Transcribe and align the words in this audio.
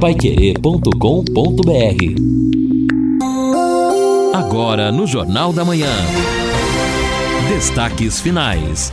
paiquerê.com.br 0.00 0.88
Agora 4.32 4.92
no 4.92 5.08
Jornal 5.08 5.52
da 5.52 5.64
Manhã. 5.64 5.90
Destaques 7.48 8.20
finais. 8.20 8.92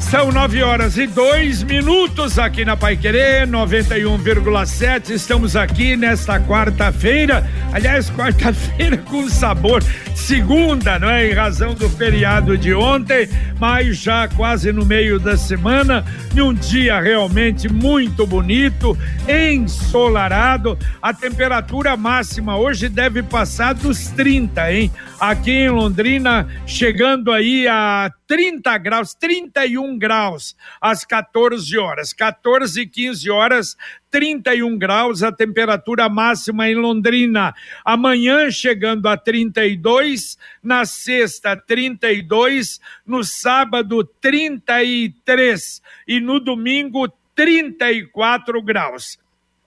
São 0.00 0.32
nove 0.32 0.62
horas 0.62 0.98
e 0.98 1.06
dois 1.06 1.62
minutos 1.62 2.40
aqui 2.40 2.64
na 2.64 2.76
Pai 2.76 2.96
Querer 2.96 3.46
91,7. 3.46 5.10
Estamos 5.10 5.54
aqui 5.54 5.96
nesta 5.96 6.40
quarta-feira. 6.40 7.48
Aliás, 7.74 8.08
quarta-feira 8.08 8.96
com 8.98 9.28
sabor 9.28 9.82
segunda, 10.14 10.96
não 10.96 11.10
é? 11.10 11.28
Em 11.28 11.32
razão 11.34 11.74
do 11.74 11.90
feriado 11.90 12.56
de 12.56 12.72
ontem, 12.72 13.28
mas 13.58 13.96
já 13.96 14.28
quase 14.28 14.72
no 14.72 14.86
meio 14.86 15.18
da 15.18 15.36
semana, 15.36 16.04
e 16.34 16.40
um 16.40 16.54
dia 16.54 17.00
realmente 17.00 17.68
muito 17.68 18.24
bonito, 18.24 18.96
ensolarado. 19.28 20.78
A 21.02 21.12
temperatura 21.12 21.96
máxima 21.96 22.56
hoje 22.56 22.88
deve 22.88 23.24
passar 23.24 23.74
dos 23.74 24.06
30, 24.10 24.72
hein? 24.72 24.92
Aqui 25.18 25.50
em 25.50 25.70
Londrina, 25.70 26.48
chegando 26.64 27.32
aí 27.32 27.66
a 27.66 28.08
30 28.26 28.78
graus, 28.78 29.14
31 29.14 29.98
graus 29.98 30.56
às 30.80 31.04
14 31.04 31.76
horas. 31.76 32.12
14 32.12 32.80
e 32.80 32.86
15 32.86 33.30
horas, 33.30 33.76
31 34.14 34.78
graus 34.78 35.24
a 35.24 35.32
temperatura 35.32 36.08
máxima 36.08 36.68
em 36.68 36.76
Londrina. 36.76 37.52
Amanhã 37.84 38.48
chegando 38.48 39.08
a 39.08 39.16
32, 39.16 40.38
na 40.62 40.84
sexta 40.84 41.56
32, 41.56 42.80
no 43.04 43.24
sábado 43.24 44.04
33 44.20 45.82
e 46.06 46.20
no 46.20 46.38
domingo 46.38 47.08
34 47.34 48.62
graus. 48.62 49.18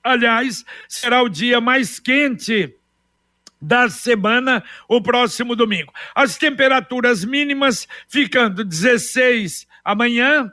Aliás, 0.02 0.64
será 0.88 1.22
o 1.22 1.28
dia 1.28 1.59
mais 1.59 2.00
quente 2.00 2.73
da 3.62 3.90
semana, 3.90 4.64
o 4.88 5.02
próximo 5.02 5.58
domingo. 5.58 5.92
As 6.16 6.38
temperaturas 6.38 7.25
mínimas 7.25 7.86
ficando 8.08 8.64
16 8.64 9.68
amanhã, 9.84 10.50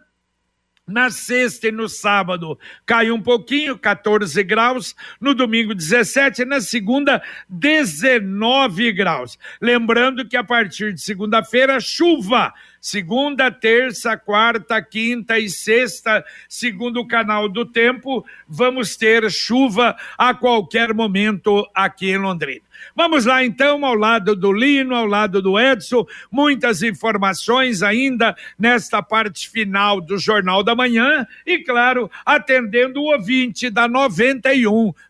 na 0.87 1.11
sexta 1.11 1.69
e 1.69 1.73
no 1.73 1.89
sábado 1.89 2.59
cai 2.85 3.11
um 3.11 3.21
pouquinho, 3.21 3.79
14 3.79 4.43
graus. 4.43 4.95
No 5.21 5.35
domingo, 5.35 5.75
17. 5.75 6.45
Na 6.45 6.61
segunda, 6.61 7.23
19 7.49 8.93
graus. 8.93 9.39
Lembrando 9.61 10.29
que 10.29 10.37
a 10.37 10.45
partir 10.45 10.93
de 10.93 11.01
segunda-feira, 11.01 11.81
chuva. 11.81 12.53
Segunda, 12.85 13.51
terça, 13.51 14.15
quarta, 14.15 14.83
quinta 14.83 15.39
e 15.39 15.49
sexta, 15.49 16.23
segundo 16.47 17.01
o 17.01 17.09
canal 17.09 17.49
do 17.49 17.65
tempo, 17.65 18.23
vamos 18.47 18.95
ter 18.95 19.31
chuva 19.31 19.97
a 20.19 20.35
qualquer 20.35 20.93
momento 20.93 21.67
aqui 21.75 22.11
em 22.11 22.19
Londrina. 22.19 22.61
Vamos 22.95 23.25
lá 23.25 23.43
então, 23.43 23.87
ao 23.87 23.95
lado 23.95 24.37
do 24.37 24.53
Lino, 24.53 24.95
ao 24.95 25.07
lado 25.07 25.41
do 25.41 25.59
Edson, 25.59 26.05
muitas 26.31 26.83
informações 26.83 27.83
ainda 27.83 28.37
nesta 28.59 29.03
parte 29.03 29.49
final 29.49 29.99
do 29.99 30.19
Jornal 30.19 30.63
da 30.63 30.75
Manhã 30.75 31.27
e, 31.47 31.61
claro, 31.61 32.11
atendendo 32.25 33.01
o 33.01 33.13
ouvinte 33.13 33.71
da 33.71 33.89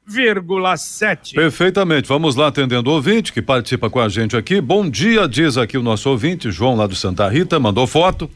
91,7. 0.08 1.34
Perfeitamente. 1.34 2.08
Vamos 2.08 2.36
lá 2.36 2.48
atendendo 2.48 2.90
o 2.90 2.94
ouvinte 2.94 3.32
que 3.32 3.40
participa 3.40 3.88
com 3.88 4.00
a 4.00 4.08
gente 4.08 4.36
aqui. 4.36 4.60
Bom 4.60 4.88
dia, 4.88 5.26
diz 5.26 5.56
aqui 5.56 5.78
o 5.78 5.82
nosso 5.82 6.10
ouvinte, 6.10 6.50
João 6.50 6.76
lá 6.76 6.86
do 6.86 6.94
Santa 6.94 7.28
Rita, 7.28 7.58
mandou 7.58 7.86
foto 7.86 8.30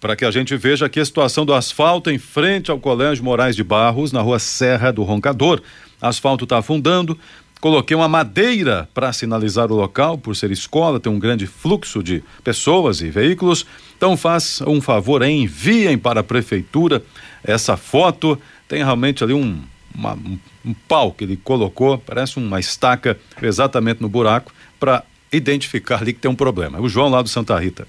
para 0.00 0.14
que 0.14 0.24
a 0.24 0.30
gente 0.30 0.56
veja 0.56 0.86
aqui 0.86 1.00
a 1.00 1.04
situação 1.04 1.44
do 1.44 1.52
asfalto 1.52 2.08
em 2.08 2.18
frente 2.18 2.70
ao 2.70 2.78
Colégio 2.78 3.24
Moraes 3.24 3.56
de 3.56 3.64
Barros, 3.64 4.12
na 4.12 4.20
rua 4.20 4.38
Serra 4.38 4.92
do 4.92 5.02
Roncador. 5.02 5.60
Asfalto 6.00 6.44
está 6.44 6.58
afundando, 6.58 7.18
Coloquei 7.60 7.96
uma 7.96 8.08
madeira 8.08 8.88
para 8.94 9.12
sinalizar 9.12 9.72
o 9.72 9.74
local, 9.74 10.16
por 10.16 10.36
ser 10.36 10.52
escola, 10.52 11.00
tem 11.00 11.12
um 11.12 11.18
grande 11.18 11.44
fluxo 11.44 12.04
de 12.04 12.22
pessoas 12.44 13.00
e 13.00 13.10
veículos. 13.10 13.66
Então, 13.96 14.16
faz 14.16 14.60
um 14.64 14.80
favor, 14.80 15.22
enviem 15.24 15.98
para 15.98 16.20
a 16.20 16.24
prefeitura 16.24 17.02
essa 17.42 17.76
foto. 17.76 18.40
Tem 18.68 18.78
realmente 18.84 19.24
ali 19.24 19.34
um, 19.34 19.60
uma, 19.98 20.14
um, 20.14 20.38
um 20.64 20.72
pau 20.72 21.12
que 21.12 21.24
ele 21.24 21.36
colocou, 21.36 21.98
parece 21.98 22.38
uma 22.38 22.60
estaca 22.60 23.18
exatamente 23.42 24.00
no 24.00 24.08
buraco, 24.08 24.52
para 24.78 25.02
identificar 25.32 26.00
ali 26.00 26.12
que 26.12 26.20
tem 26.20 26.30
um 26.30 26.36
problema. 26.36 26.80
O 26.80 26.88
João 26.88 27.08
lá 27.08 27.20
do 27.20 27.28
Santa 27.28 27.58
Rita. 27.58 27.86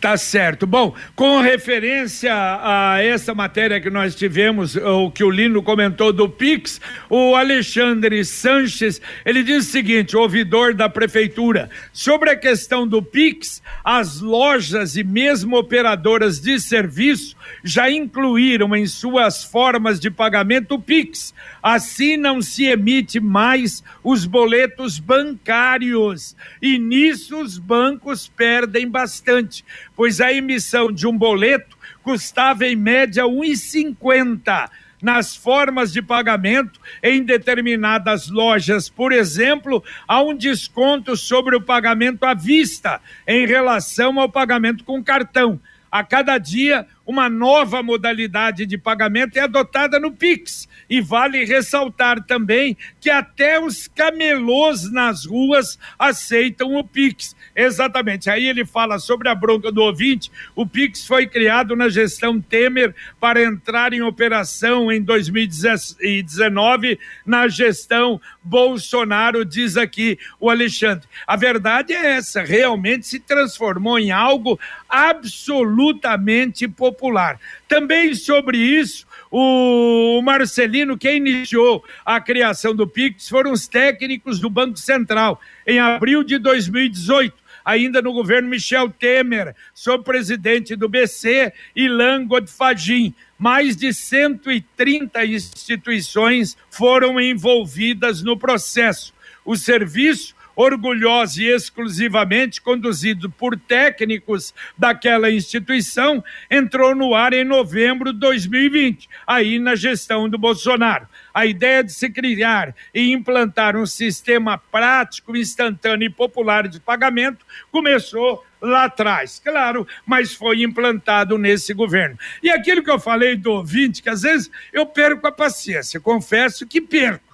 Tá 0.00 0.16
certo. 0.16 0.64
Bom, 0.64 0.94
com 1.16 1.40
referência 1.40 2.32
a 2.32 3.02
essa 3.02 3.34
matéria 3.34 3.80
que 3.80 3.90
nós 3.90 4.14
tivemos, 4.14 4.76
o 4.76 5.10
que 5.10 5.24
o 5.24 5.30
Lino 5.30 5.60
comentou 5.60 6.12
do 6.12 6.28
Pix, 6.28 6.80
o 7.10 7.34
Alexandre 7.34 8.24
Sanches, 8.24 9.00
ele 9.26 9.42
diz 9.42 9.66
o 9.66 9.70
seguinte, 9.70 10.16
ouvidor 10.16 10.72
da 10.72 10.88
prefeitura, 10.88 11.68
sobre 11.92 12.30
a 12.30 12.36
questão 12.36 12.86
do 12.86 13.02
Pix, 13.02 13.60
as 13.82 14.20
lojas 14.20 14.96
e 14.96 15.02
mesmo 15.02 15.56
operadoras 15.56 16.38
de 16.38 16.60
serviço 16.60 17.36
já 17.62 17.90
incluíram 17.90 18.74
em 18.74 18.86
suas 18.86 19.44
formas 19.44 19.98
de 19.98 20.10
pagamento 20.10 20.74
o 20.74 20.80
Pix. 20.80 21.34
Assim 21.62 22.16
não 22.16 22.40
se 22.40 22.64
emite 22.64 23.20
mais 23.20 23.82
os 24.02 24.24
boletos 24.24 24.98
bancários 24.98 26.36
e 26.60 26.78
nisso 26.78 27.40
os 27.40 27.58
bancos 27.58 28.28
perdem 28.28 28.88
bastante 28.88 29.64
pois 29.98 30.20
a 30.20 30.32
emissão 30.32 30.92
de 30.92 31.06
um 31.06 31.16
boleto 31.16 31.76
custava 32.02 32.66
em 32.66 32.76
média 32.76 33.24
R$ 33.24 33.30
1,50 33.30 34.70
nas 35.02 35.34
formas 35.36 35.92
de 35.92 36.00
pagamento 36.02 36.80
em 37.02 37.22
determinadas 37.22 38.28
lojas, 38.28 38.88
por 38.88 39.12
exemplo, 39.12 39.82
há 40.06 40.20
um 40.22 40.34
desconto 40.34 41.16
sobre 41.16 41.56
o 41.56 41.60
pagamento 41.60 42.24
à 42.24 42.34
vista 42.34 43.00
em 43.26 43.46
relação 43.46 44.18
ao 44.18 44.28
pagamento 44.28 44.84
com 44.84 45.02
cartão. 45.02 45.60
A 45.90 46.04
cada 46.04 46.36
dia, 46.36 46.86
uma 47.08 47.30
nova 47.30 47.82
modalidade 47.82 48.66
de 48.66 48.76
pagamento 48.76 49.38
é 49.38 49.40
adotada 49.40 49.98
no 49.98 50.12
Pix. 50.12 50.68
E 50.90 51.00
vale 51.00 51.42
ressaltar 51.42 52.22
também 52.22 52.76
que 53.00 53.08
até 53.08 53.58
os 53.58 53.88
camelôs 53.88 54.92
nas 54.92 55.24
ruas 55.24 55.78
aceitam 55.98 56.76
o 56.76 56.84
Pix. 56.84 57.34
Exatamente. 57.56 58.28
Aí 58.28 58.46
ele 58.46 58.66
fala 58.66 58.98
sobre 58.98 59.30
a 59.30 59.34
bronca 59.34 59.72
do 59.72 59.80
ouvinte. 59.80 60.30
O 60.54 60.66
Pix 60.66 61.06
foi 61.06 61.26
criado 61.26 61.74
na 61.74 61.88
gestão 61.88 62.38
Temer 62.38 62.94
para 63.18 63.42
entrar 63.42 63.94
em 63.94 64.02
operação 64.02 64.92
em 64.92 65.02
2019 65.02 66.98
na 67.24 67.48
gestão 67.48 68.20
Bolsonaro, 68.48 69.44
diz 69.44 69.76
aqui 69.76 70.18
o 70.40 70.48
Alexandre. 70.48 71.06
A 71.26 71.36
verdade 71.36 71.92
é 71.92 72.16
essa, 72.16 72.42
realmente 72.42 73.06
se 73.06 73.20
transformou 73.20 73.98
em 73.98 74.10
algo 74.10 74.58
absolutamente 74.88 76.66
popular. 76.66 77.38
Também 77.68 78.14
sobre 78.14 78.56
isso, 78.56 79.06
o 79.30 80.22
Marcelino, 80.22 80.96
quem 80.96 81.18
iniciou 81.18 81.84
a 82.04 82.18
criação 82.18 82.74
do 82.74 82.86
Pix 82.86 83.28
foram 83.28 83.52
os 83.52 83.68
técnicos 83.68 84.40
do 84.40 84.48
Banco 84.48 84.78
Central 84.78 85.38
em 85.66 85.78
abril 85.78 86.24
de 86.24 86.38
2018 86.38 87.47
ainda 87.68 88.00
no 88.00 88.14
governo 88.14 88.48
Michel 88.48 88.88
Temer, 88.88 89.54
sob 89.74 90.02
presidente 90.02 90.74
do 90.74 90.88
BC, 90.88 91.52
Ilan 91.76 92.26
Godfagin. 92.26 93.14
Mais 93.38 93.76
de 93.76 93.92
130 93.92 95.22
instituições 95.26 96.56
foram 96.70 97.20
envolvidas 97.20 98.22
no 98.22 98.38
processo. 98.38 99.12
O 99.44 99.54
serviço 99.54 100.34
orgulhosa 100.56 101.42
e 101.42 101.46
exclusivamente 101.46 102.60
conduzido 102.60 103.30
por 103.30 103.56
técnicos 103.56 104.52
daquela 104.76 105.30
instituição, 105.30 106.24
entrou 106.50 106.96
no 106.96 107.14
ar 107.14 107.32
em 107.32 107.44
novembro 107.44 108.12
de 108.12 108.18
2020, 108.18 109.08
aí 109.24 109.60
na 109.60 109.76
gestão 109.76 110.28
do 110.28 110.36
Bolsonaro. 110.36 111.06
A 111.32 111.46
ideia 111.46 111.84
de 111.84 111.92
se 111.92 112.10
criar 112.10 112.74
e 112.94 113.12
implantar 113.12 113.76
um 113.76 113.86
sistema 113.86 114.58
prático, 114.58 115.36
instantâneo 115.36 116.06
e 116.06 116.10
popular 116.10 116.68
de 116.68 116.80
pagamento 116.80 117.44
começou 117.70 118.44
lá 118.60 118.84
atrás, 118.84 119.40
claro, 119.42 119.86
mas 120.04 120.34
foi 120.34 120.62
implantado 120.62 121.38
nesse 121.38 121.72
governo. 121.72 122.18
E 122.42 122.50
aquilo 122.50 122.82
que 122.82 122.90
eu 122.90 122.98
falei 122.98 123.36
do 123.36 123.52
ouvinte, 123.52 124.02
que 124.02 124.10
às 124.10 124.22
vezes 124.22 124.50
eu 124.72 124.84
perco 124.84 125.26
a 125.26 125.32
paciência, 125.32 126.00
confesso 126.00 126.66
que 126.66 126.80
perco 126.80 127.27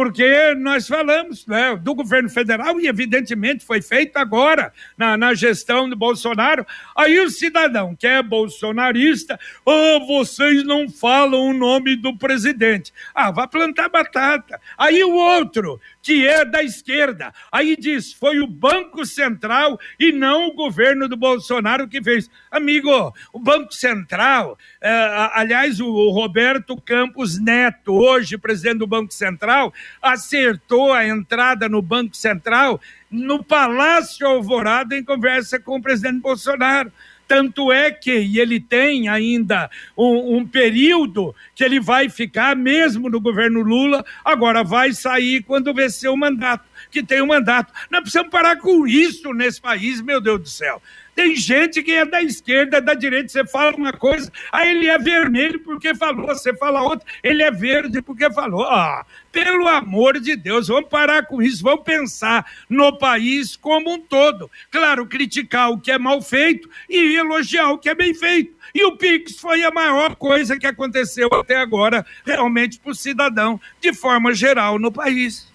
porque 0.00 0.54
nós 0.54 0.88
falamos 0.88 1.46
né, 1.46 1.76
do 1.76 1.94
governo 1.94 2.30
federal 2.30 2.80
e, 2.80 2.86
evidentemente, 2.86 3.66
foi 3.66 3.82
feito 3.82 4.16
agora 4.16 4.72
na, 4.96 5.14
na 5.14 5.34
gestão 5.34 5.86
do 5.86 5.94
Bolsonaro. 5.94 6.66
Aí 6.96 7.20
o 7.20 7.28
cidadão 7.28 7.94
que 7.94 8.06
é 8.06 8.22
bolsonarista, 8.22 9.38
oh, 9.62 10.06
vocês 10.06 10.64
não 10.64 10.88
falam 10.88 11.50
o 11.50 11.52
nome 11.52 11.96
do 11.96 12.16
presidente. 12.16 12.94
Ah, 13.14 13.30
vai 13.30 13.46
plantar 13.46 13.90
batata. 13.90 14.58
Aí 14.78 15.04
o 15.04 15.12
outro, 15.12 15.78
que 16.00 16.26
é 16.26 16.46
da 16.46 16.62
esquerda, 16.62 17.30
aí 17.52 17.76
diz: 17.76 18.10
foi 18.10 18.40
o 18.40 18.46
Banco 18.46 19.04
Central 19.04 19.78
e 19.98 20.12
não 20.12 20.48
o 20.48 20.54
governo 20.54 21.08
do 21.08 21.16
Bolsonaro 21.16 21.86
que 21.86 22.02
fez. 22.02 22.30
Amigo, 22.50 23.12
o 23.34 23.38
Banco 23.38 23.74
Central, 23.74 24.58
eh, 24.80 25.30
aliás, 25.34 25.78
o 25.78 26.08
Roberto 26.08 26.80
Campos 26.80 27.38
Neto, 27.38 27.92
hoje 27.92 28.38
presidente 28.38 28.78
do 28.78 28.86
Banco 28.86 29.12
Central, 29.12 29.74
acertou 30.02 30.92
a 30.92 31.06
entrada 31.06 31.68
no 31.68 31.82
Banco 31.82 32.16
Central 32.16 32.80
no 33.10 33.42
Palácio 33.42 34.26
Alvorada 34.26 34.96
em 34.96 35.04
conversa 35.04 35.58
com 35.58 35.76
o 35.76 35.82
presidente 35.82 36.20
Bolsonaro. 36.20 36.92
Tanto 37.26 37.70
é 37.70 37.92
que 37.92 38.10
ele 38.10 38.58
tem 38.58 39.08
ainda 39.08 39.70
um, 39.96 40.38
um, 40.38 40.46
período 40.46 41.32
que 41.54 41.62
ele 41.62 41.78
vai 41.78 42.08
ficar, 42.08 42.56
mesmo 42.56 43.08
no 43.08 43.20
governo 43.20 43.60
Lula, 43.60 44.04
agora 44.24 44.64
vai 44.64 44.92
sair 44.92 45.40
quando 45.44 45.72
vencer 45.72 46.10
o 46.10 46.16
mandato, 46.16 46.64
que 46.90 47.04
tem 47.04 47.20
o 47.20 47.24
um 47.24 47.28
mandato. 47.28 47.72
Nós 47.88 48.00
precisamos 48.00 48.32
parar 48.32 48.56
com 48.56 48.84
isso 48.84 49.32
nesse 49.32 49.60
país, 49.60 50.00
meu 50.00 50.20
Deus 50.20 50.40
do 50.40 50.48
céu. 50.48 50.82
Tem 51.20 51.36
gente 51.36 51.82
que 51.82 51.92
é 51.92 52.06
da 52.06 52.22
esquerda, 52.22 52.80
da 52.80 52.94
direita, 52.94 53.28
você 53.28 53.46
fala 53.46 53.76
uma 53.76 53.92
coisa, 53.92 54.32
aí 54.50 54.70
ele 54.70 54.88
é 54.88 54.96
vermelho 54.96 55.60
porque 55.60 55.94
falou, 55.94 56.28
você 56.28 56.56
fala 56.56 56.82
outra, 56.82 57.06
ele 57.22 57.42
é 57.42 57.50
verde 57.50 58.00
porque 58.00 58.32
falou. 58.32 58.64
Ah, 58.64 59.04
pelo 59.30 59.68
amor 59.68 60.18
de 60.18 60.34
Deus, 60.34 60.68
vamos 60.68 60.88
parar 60.88 61.26
com 61.26 61.42
isso, 61.42 61.62
vamos 61.62 61.84
pensar 61.84 62.50
no 62.70 62.96
país 62.96 63.54
como 63.54 63.92
um 63.92 64.00
todo. 64.00 64.50
Claro, 64.70 65.04
criticar 65.04 65.70
o 65.70 65.78
que 65.78 65.92
é 65.92 65.98
mal 65.98 66.22
feito 66.22 66.70
e 66.88 67.16
elogiar 67.16 67.70
o 67.70 67.76
que 67.76 67.90
é 67.90 67.94
bem 67.94 68.14
feito. 68.14 68.56
E 68.74 68.82
o 68.82 68.96
Pix 68.96 69.38
foi 69.38 69.62
a 69.62 69.70
maior 69.70 70.16
coisa 70.16 70.58
que 70.58 70.66
aconteceu 70.66 71.28
até 71.34 71.56
agora, 71.56 72.02
realmente, 72.24 72.78
para 72.78 72.92
o 72.92 72.94
cidadão, 72.94 73.60
de 73.78 73.92
forma 73.92 74.32
geral, 74.32 74.78
no 74.78 74.90
país. 74.90 75.49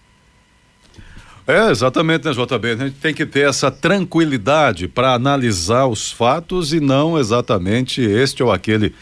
É, 1.47 1.69
exatamente, 1.69 2.25
né, 2.25 2.31
JB? 2.33 2.71
A 2.71 2.75
gente 2.75 2.95
tem 2.95 3.13
que 3.13 3.23
ter 3.23 3.47
essa 3.47 3.69
tranquilidade 3.69 4.87
para 4.87 5.13
analisar 5.13 5.85
os 5.85 6.11
fatos 6.11 6.73
e 6.73 6.79
não 6.79 7.19
exatamente 7.19 8.01
este 8.01 8.41
ou 8.41 8.51
aquele 8.51 8.95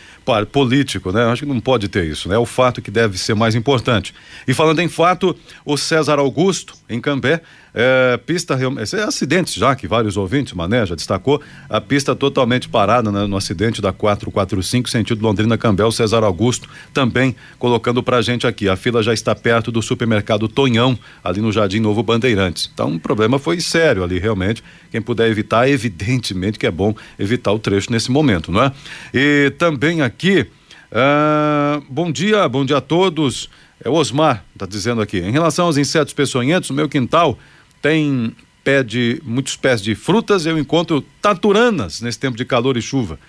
político, 0.52 1.14
né? 1.14 1.24
Acho 1.26 1.44
que 1.44 1.48
não 1.48 1.62
pode 1.62 1.88
ter 1.88 2.04
isso, 2.06 2.28
né? 2.28 2.36
É 2.36 2.38
o 2.38 2.46
fato 2.46 2.82
que 2.82 2.92
deve 2.92 3.18
ser 3.18 3.34
mais 3.34 3.56
importante. 3.56 4.14
E 4.46 4.54
falando 4.54 4.82
em 4.82 4.90
fato, 4.90 5.34
o 5.64 5.78
César 5.78 6.20
Augusto, 6.20 6.74
em 6.90 7.00
Cambé, 7.00 7.42
é, 7.74 8.18
pista, 8.18 8.58
é 8.58 9.04
acidentes 9.04 9.56
já 9.56 9.76
que 9.76 9.88
vários 9.88 10.16
ouvintes, 10.16 10.54
Mané 10.54 10.86
já 10.86 10.96
destacou, 10.96 11.42
a 11.68 11.82
pista 11.82 12.16
totalmente 12.16 12.70
parada 12.70 13.12
né, 13.12 13.26
no 13.26 13.36
acidente 13.36 13.82
da 13.82 13.92
445, 13.92 14.90
sentido 14.90 15.24
Londrina-Cambé, 15.24 15.84
o 15.84 15.92
César 15.92 16.24
Augusto 16.24 16.70
também 16.94 17.36
colocando 17.58 18.04
pra 18.04 18.22
gente 18.22 18.46
aqui, 18.46 18.70
a 18.70 18.76
fila 18.76 19.02
já 19.02 19.14
está 19.14 19.34
perto 19.34 19.72
do 19.72 19.82
supermercado 19.82 20.48
Tonhão, 20.48 20.98
ali 21.24 21.42
no 21.42 21.52
Jardim 21.52 21.80
Novo 21.80 22.04
Bandeirantes. 22.04 22.70
Então 22.72 22.96
o 22.96 23.00
problema 23.00 23.40
foi 23.40 23.60
sério 23.60 24.04
ali, 24.04 24.20
realmente, 24.20 24.64
quem 24.92 25.02
puder 25.02 25.30
evitar, 25.30 25.68
evidentemente 25.68 26.60
que 26.60 26.68
é 26.68 26.72
bom 26.72 26.94
evitar 27.18 27.52
o 27.52 27.60
trecho 27.60 27.92
nesse 27.92 28.12
momento, 28.12 28.52
não 28.52 28.64
é? 28.64 28.72
E 29.14 29.52
também 29.58 30.02
aqui, 30.02 30.48
uh, 30.92 31.84
bom 31.90 32.12
dia, 32.12 32.48
bom 32.48 32.64
dia 32.64 32.78
a 32.78 32.82
todos, 32.82 33.50
é 33.84 33.90
o 33.90 33.94
Osmar, 33.94 34.46
está 34.54 34.66
dizendo 34.66 35.02
aqui, 35.02 35.18
em 35.20 35.32
relação 35.32 35.66
aos 35.66 35.78
insetos 35.78 36.14
peçonhentos, 36.14 36.70
no 36.70 36.76
meu 36.76 36.88
quintal, 36.88 37.38
tem 37.84 38.34
pé 38.64 38.82
de 38.82 39.22
muitos 39.26 39.58
pés 39.58 39.82
de 39.82 39.94
frutas, 39.94 40.46
eu 40.46 40.58
encontro 40.58 41.02
taturanas 41.22 42.00
nesse 42.00 42.18
tempo 42.18 42.38
de 42.38 42.46
calor 42.46 42.78
e 42.78 42.82
chuva. 42.82 43.20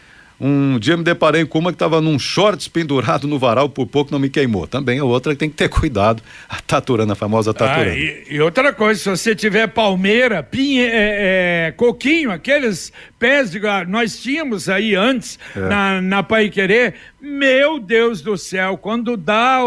Um 0.40 0.78
dia 0.78 0.96
me 0.96 1.04
deparei 1.04 1.44
com 1.44 1.60
uma 1.60 1.70
que 1.70 1.76
estava 1.76 2.00
num 2.00 2.19
shorts 2.19 2.66
pendurado 2.66 3.28
no 3.28 3.38
varal, 3.38 3.69
por 3.69 3.86
pouco 3.86 4.10
não 4.10 4.19
me 4.19 4.28
queimou. 4.28 4.66
Também 4.66 4.98
a 4.98 5.04
outra 5.04 5.32
que 5.32 5.38
tem 5.38 5.48
que 5.48 5.56
ter 5.56 5.69
cuidado, 5.70 6.22
a 6.48 6.60
taturana, 6.60 7.12
a 7.12 7.16
famosa 7.16 7.52
ah, 7.52 7.54
taturana. 7.54 7.92
Ah, 7.92 7.96
e, 7.96 8.26
e, 8.31 8.40
outra 8.40 8.72
coisa, 8.72 9.00
se 9.00 9.08
você 9.08 9.34
tiver 9.34 9.69
palmeira, 9.69 10.42
pinhe, 10.42 10.81
é, 10.81 11.69
é, 11.69 11.75
coquinho, 11.76 12.32
aqueles 12.32 12.92
pés 13.19 13.50
de. 13.50 13.60
Nós 13.88 14.19
tínhamos 14.20 14.69
aí 14.69 14.94
antes, 14.94 15.38
é. 15.54 15.60
na, 15.60 16.02
na 16.02 16.22
Pai 16.22 16.50
Querer, 16.50 16.94
meu 17.20 17.78
Deus 17.78 18.20
do 18.20 18.36
céu, 18.36 18.76
quando 18.76 19.16
dá 19.16 19.60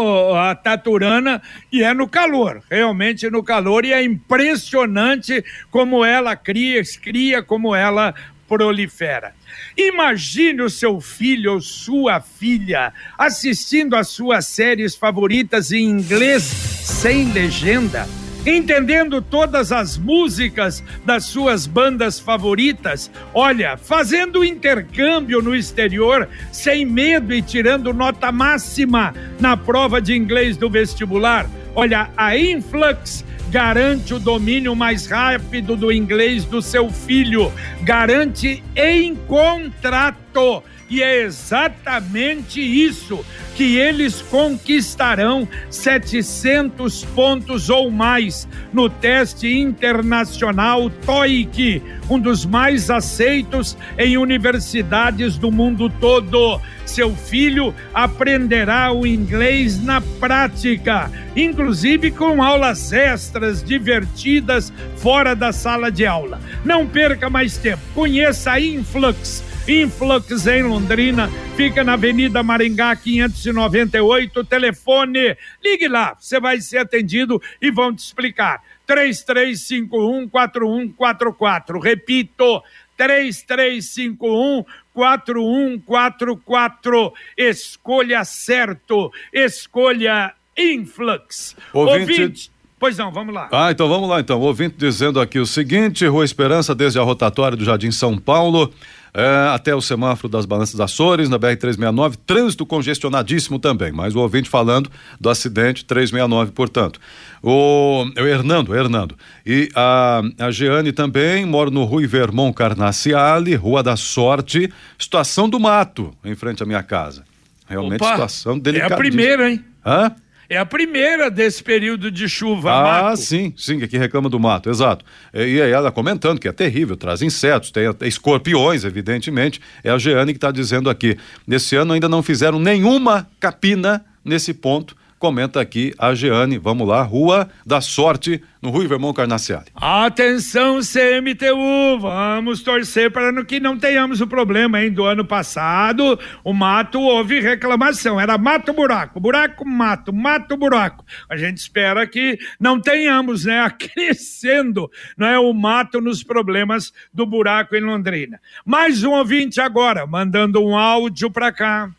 a 0.50 0.54
taturana 0.54 1.40
e 1.72 1.82
é 1.82 1.94
no 1.94 2.06
calor, 2.06 2.62
realmente 2.70 3.28
no 3.30 3.42
calor, 3.42 3.84
e 3.84 3.92
é 3.92 4.02
impressionante 4.02 5.42
como 5.70 6.04
ela 6.04 6.36
cria, 6.36 6.82
cria, 7.02 7.42
como 7.42 7.74
ela 7.74 8.14
prolifera. 8.48 9.37
Imagine 9.76 10.62
o 10.62 10.70
seu 10.70 11.00
filho 11.00 11.54
ou 11.54 11.60
sua 11.60 12.20
filha 12.20 12.92
assistindo 13.16 13.96
às 13.96 14.08
suas 14.08 14.46
séries 14.46 14.94
favoritas 14.94 15.72
em 15.72 15.84
inglês 15.84 16.42
sem 16.42 17.32
legenda, 17.32 18.08
entendendo 18.46 19.20
todas 19.20 19.72
as 19.72 19.98
músicas 19.98 20.82
das 21.04 21.24
suas 21.26 21.66
bandas 21.66 22.18
favoritas, 22.18 23.10
olha, 23.34 23.76
fazendo 23.76 24.44
intercâmbio 24.44 25.42
no 25.42 25.54
exterior 25.54 26.28
sem 26.50 26.84
medo 26.84 27.34
e 27.34 27.42
tirando 27.42 27.92
nota 27.92 28.32
máxima 28.32 29.14
na 29.38 29.56
prova 29.56 30.00
de 30.00 30.14
inglês 30.14 30.56
do 30.56 30.70
vestibular. 30.70 31.48
Olha, 31.74 32.10
a 32.16 32.36
Influx 32.36 33.24
garante 33.50 34.12
o 34.12 34.18
domínio 34.18 34.76
mais 34.76 35.06
rápido 35.06 35.76
do 35.76 35.90
inglês 35.90 36.44
do 36.44 36.60
seu 36.60 36.90
filho, 36.90 37.52
garante 37.82 38.62
em 38.76 39.14
contrato. 39.14 40.62
E 40.90 41.02
é 41.02 41.22
exatamente 41.22 42.60
isso 42.60 43.24
que 43.54 43.76
eles 43.76 44.22
conquistarão 44.22 45.46
700 45.68 47.04
pontos 47.06 47.68
ou 47.68 47.90
mais 47.90 48.48
no 48.72 48.88
teste 48.88 49.52
internacional 49.58 50.88
TOEIC, 50.88 51.82
um 52.08 52.18
dos 52.18 52.46
mais 52.46 52.88
aceitos 52.88 53.76
em 53.98 54.16
universidades 54.16 55.36
do 55.36 55.50
mundo 55.50 55.90
todo. 55.90 56.60
Seu 56.86 57.14
filho 57.14 57.74
aprenderá 57.92 58.90
o 58.92 59.06
inglês 59.06 59.82
na 59.82 60.00
prática, 60.00 61.10
inclusive 61.36 62.10
com 62.12 62.42
aulas 62.42 62.92
extras 62.94 63.62
divertidas 63.62 64.72
fora 64.96 65.34
da 65.34 65.52
sala 65.52 65.90
de 65.90 66.06
aula. 66.06 66.40
Não 66.64 66.86
perca 66.86 67.28
mais 67.28 67.58
tempo. 67.58 67.82
Conheça 67.94 68.52
a 68.52 68.60
Influx 68.60 69.47
Influx 69.68 70.46
em 70.46 70.62
Londrina, 70.62 71.28
fica 71.54 71.84
na 71.84 71.92
Avenida 71.92 72.42
Maringá 72.42 72.96
598, 72.96 74.42
telefone, 74.44 75.36
ligue 75.62 75.86
lá, 75.86 76.16
você 76.18 76.40
vai 76.40 76.58
ser 76.58 76.78
atendido 76.78 77.38
e 77.60 77.70
vão 77.70 77.94
te 77.94 77.98
explicar. 77.98 78.62
33514144, 78.88 81.82
repito, 81.82 82.62
3351 82.96 84.64
4144. 84.94 87.12
Escolha 87.36 88.24
certo. 88.24 89.12
Escolha 89.32 90.32
Influx. 90.56 91.54
Ouvinte... 91.72 92.22
Ouvinte. 92.22 92.50
Pois 92.80 92.96
não, 92.96 93.10
vamos 93.10 93.34
lá. 93.34 93.48
Ah, 93.50 93.72
então 93.72 93.88
vamos 93.88 94.08
lá 94.08 94.20
então. 94.20 94.40
Ouvinte 94.40 94.76
dizendo 94.78 95.20
aqui 95.20 95.40
o 95.40 95.46
seguinte: 95.46 96.06
Rua 96.06 96.24
Esperança, 96.24 96.76
desde 96.76 96.96
a 96.98 97.02
rotatória 97.02 97.56
do 97.56 97.64
Jardim 97.64 97.90
São 97.90 98.16
Paulo 98.16 98.72
é, 99.14 99.54
até 99.54 99.74
o 99.74 99.80
semáforo 99.80 100.28
das 100.28 100.46
Balanças 100.46 100.80
Açores, 100.80 101.28
na 101.28 101.38
BR-369, 101.38 102.16
trânsito 102.26 102.66
congestionadíssimo 102.66 103.58
também, 103.58 103.92
mas 103.92 104.14
o 104.14 104.20
ouvinte 104.20 104.48
falando 104.48 104.90
do 105.20 105.28
acidente 105.28 105.84
369, 105.84 106.52
portanto. 106.52 107.00
O, 107.42 108.04
o 108.04 108.26
Hernando, 108.26 108.74
Hernando. 108.74 109.16
E 109.46 109.68
a, 109.74 110.22
a 110.38 110.50
Jeane 110.50 110.92
também, 110.92 111.44
mora 111.44 111.70
no 111.70 111.84
Rui 111.84 112.06
Vermont 112.06 112.54
Carnaciale, 112.54 113.54
Rua 113.54 113.82
da 113.82 113.96
Sorte, 113.96 114.72
situação 114.98 115.48
do 115.48 115.58
mato, 115.60 116.12
em 116.24 116.34
frente 116.34 116.62
à 116.62 116.66
minha 116.66 116.82
casa. 116.82 117.24
Realmente 117.68 118.02
Opa, 118.02 118.12
situação 118.12 118.58
delicada. 118.58 118.94
É 118.94 118.96
a 118.96 118.98
primeira, 118.98 119.50
hein? 119.50 119.64
Hã? 119.84 120.12
É 120.50 120.56
a 120.56 120.64
primeira 120.64 121.30
desse 121.30 121.62
período 121.62 122.10
de 122.10 122.26
chuva. 122.26 122.72
Ah, 122.72 123.02
mato. 123.02 123.18
sim, 123.18 123.52
sim, 123.54 123.82
aqui 123.82 123.98
reclama 123.98 124.30
do 124.30 124.40
mato, 124.40 124.70
exato. 124.70 125.04
E 125.34 125.60
aí 125.60 125.70
ela 125.70 125.92
comentando 125.92 126.38
que 126.38 126.48
é 126.48 126.52
terrível, 126.52 126.96
traz 126.96 127.20
insetos, 127.20 127.70
tem 127.70 127.84
escorpiões, 128.02 128.82
evidentemente. 128.82 129.60
É 129.84 129.90
a 129.90 129.98
Jeane 129.98 130.32
que 130.32 130.38
está 130.38 130.50
dizendo 130.50 130.88
aqui. 130.88 131.18
Nesse 131.46 131.76
ano 131.76 131.92
ainda 131.92 132.08
não 132.08 132.22
fizeram 132.22 132.58
nenhuma 132.58 133.28
capina 133.38 134.02
nesse 134.24 134.54
ponto 134.54 134.96
comenta 135.18 135.60
aqui 135.60 135.92
a 135.98 136.14
Jeane. 136.14 136.58
Vamos 136.58 136.86
lá, 136.86 137.02
Rua 137.02 137.48
da 137.66 137.80
Sorte, 137.80 138.42
no 138.62 138.70
Rui 138.70 138.86
Vermont 138.86 139.14
Carnaciale. 139.14 139.66
Atenção, 139.74 140.80
CMTU, 140.80 141.98
vamos 142.00 142.62
torcer 142.62 143.10
para 143.10 143.44
que 143.44 143.60
não 143.60 143.78
tenhamos 143.78 144.20
o 144.20 144.26
problema, 144.26 144.82
hein? 144.82 144.92
Do 144.92 145.04
ano 145.04 145.24
passado, 145.24 146.18
o 146.42 146.52
mato 146.52 147.00
houve 147.00 147.40
reclamação, 147.40 148.20
era 148.20 148.36
mato 148.36 148.72
buraco, 148.72 149.20
buraco 149.20 149.66
mato, 149.66 150.12
mato 150.12 150.56
buraco. 150.56 151.04
A 151.28 151.36
gente 151.36 151.58
espera 151.58 152.06
que 152.06 152.38
não 152.58 152.80
tenhamos, 152.80 153.44
né, 153.44 153.60
acrescendo, 153.64 154.90
não 155.16 155.26
é, 155.26 155.38
o 155.38 155.52
mato 155.52 156.00
nos 156.00 156.22
problemas 156.22 156.92
do 157.12 157.24
buraco 157.24 157.76
em 157.76 157.80
Londrina. 157.80 158.40
Mais 158.64 159.04
um 159.04 159.12
ouvinte 159.12 159.60
agora, 159.60 160.06
mandando 160.06 160.64
um 160.64 160.76
áudio 160.76 161.30
para 161.30 161.52
cá. 161.52 161.90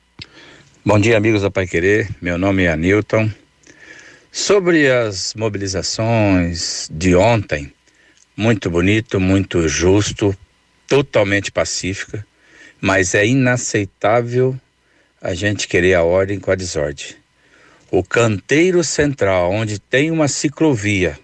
Bom 0.90 0.98
dia, 0.98 1.18
amigos 1.18 1.44
da 1.44 1.52
Pai 1.52 1.68
Querer. 1.68 2.10
Meu 2.20 2.36
nome 2.36 2.64
é 2.64 2.70
Anilton. 2.70 3.30
Sobre 4.32 4.90
as 4.90 5.36
mobilizações 5.36 6.90
de 6.92 7.16
ontem, 7.16 7.72
muito 8.36 8.72
bonito, 8.72 9.20
muito 9.20 9.68
justo, 9.68 10.36
totalmente 10.88 11.52
pacífica, 11.52 12.26
mas 12.82 13.14
é 13.14 13.24
inaceitável 13.24 14.60
a 15.22 15.36
gente 15.36 15.68
querer 15.68 15.94
a 15.94 16.02
ordem 16.02 16.40
com 16.40 16.50
a 16.50 16.56
desordem. 16.56 17.16
O 17.92 18.04
canteiro 18.04 18.84
central, 18.84 19.52
onde 19.52 19.78
tem 19.78 20.10
uma 20.10 20.28
ciclovia, 20.28 21.20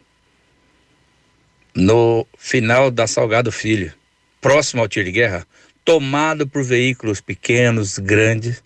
no 1.74 2.28
final 2.38 2.92
da 2.92 3.08
Salgado 3.08 3.52
Filho, 3.52 3.92
próximo 4.40 4.84
ao 4.84 4.88
tiro 4.88 5.06
de 5.06 5.12
guerra, 5.12 5.48
tomado 5.84 6.48
por 6.48 6.64
veículos 6.64 7.20
pequenos, 7.20 7.98
grandes. 7.98 8.64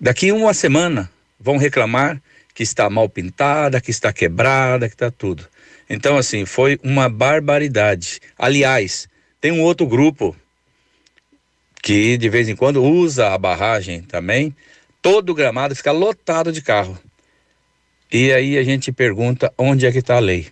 Daqui 0.00 0.32
uma 0.32 0.54
semana 0.54 1.10
vão 1.38 1.58
reclamar 1.58 2.20
que 2.54 2.62
está 2.62 2.88
mal 2.88 3.06
pintada, 3.06 3.80
que 3.80 3.90
está 3.90 4.12
quebrada, 4.12 4.88
que 4.88 4.94
está 4.94 5.10
tudo. 5.10 5.46
Então, 5.90 6.16
assim, 6.16 6.46
foi 6.46 6.80
uma 6.82 7.08
barbaridade. 7.08 8.18
Aliás, 8.38 9.08
tem 9.40 9.52
um 9.52 9.60
outro 9.60 9.86
grupo 9.86 10.34
que 11.82 12.16
de 12.16 12.28
vez 12.28 12.48
em 12.48 12.56
quando 12.56 12.82
usa 12.82 13.34
a 13.34 13.38
barragem 13.38 14.02
também. 14.02 14.54
Todo 15.02 15.30
o 15.30 15.34
gramado 15.34 15.76
fica 15.76 15.92
lotado 15.92 16.50
de 16.52 16.62
carro. 16.62 16.98
E 18.10 18.32
aí 18.32 18.56
a 18.58 18.62
gente 18.62 18.92
pergunta 18.92 19.52
onde 19.56 19.86
é 19.86 19.92
que 19.92 19.98
está 19.98 20.16
a 20.16 20.20
lei. 20.20 20.48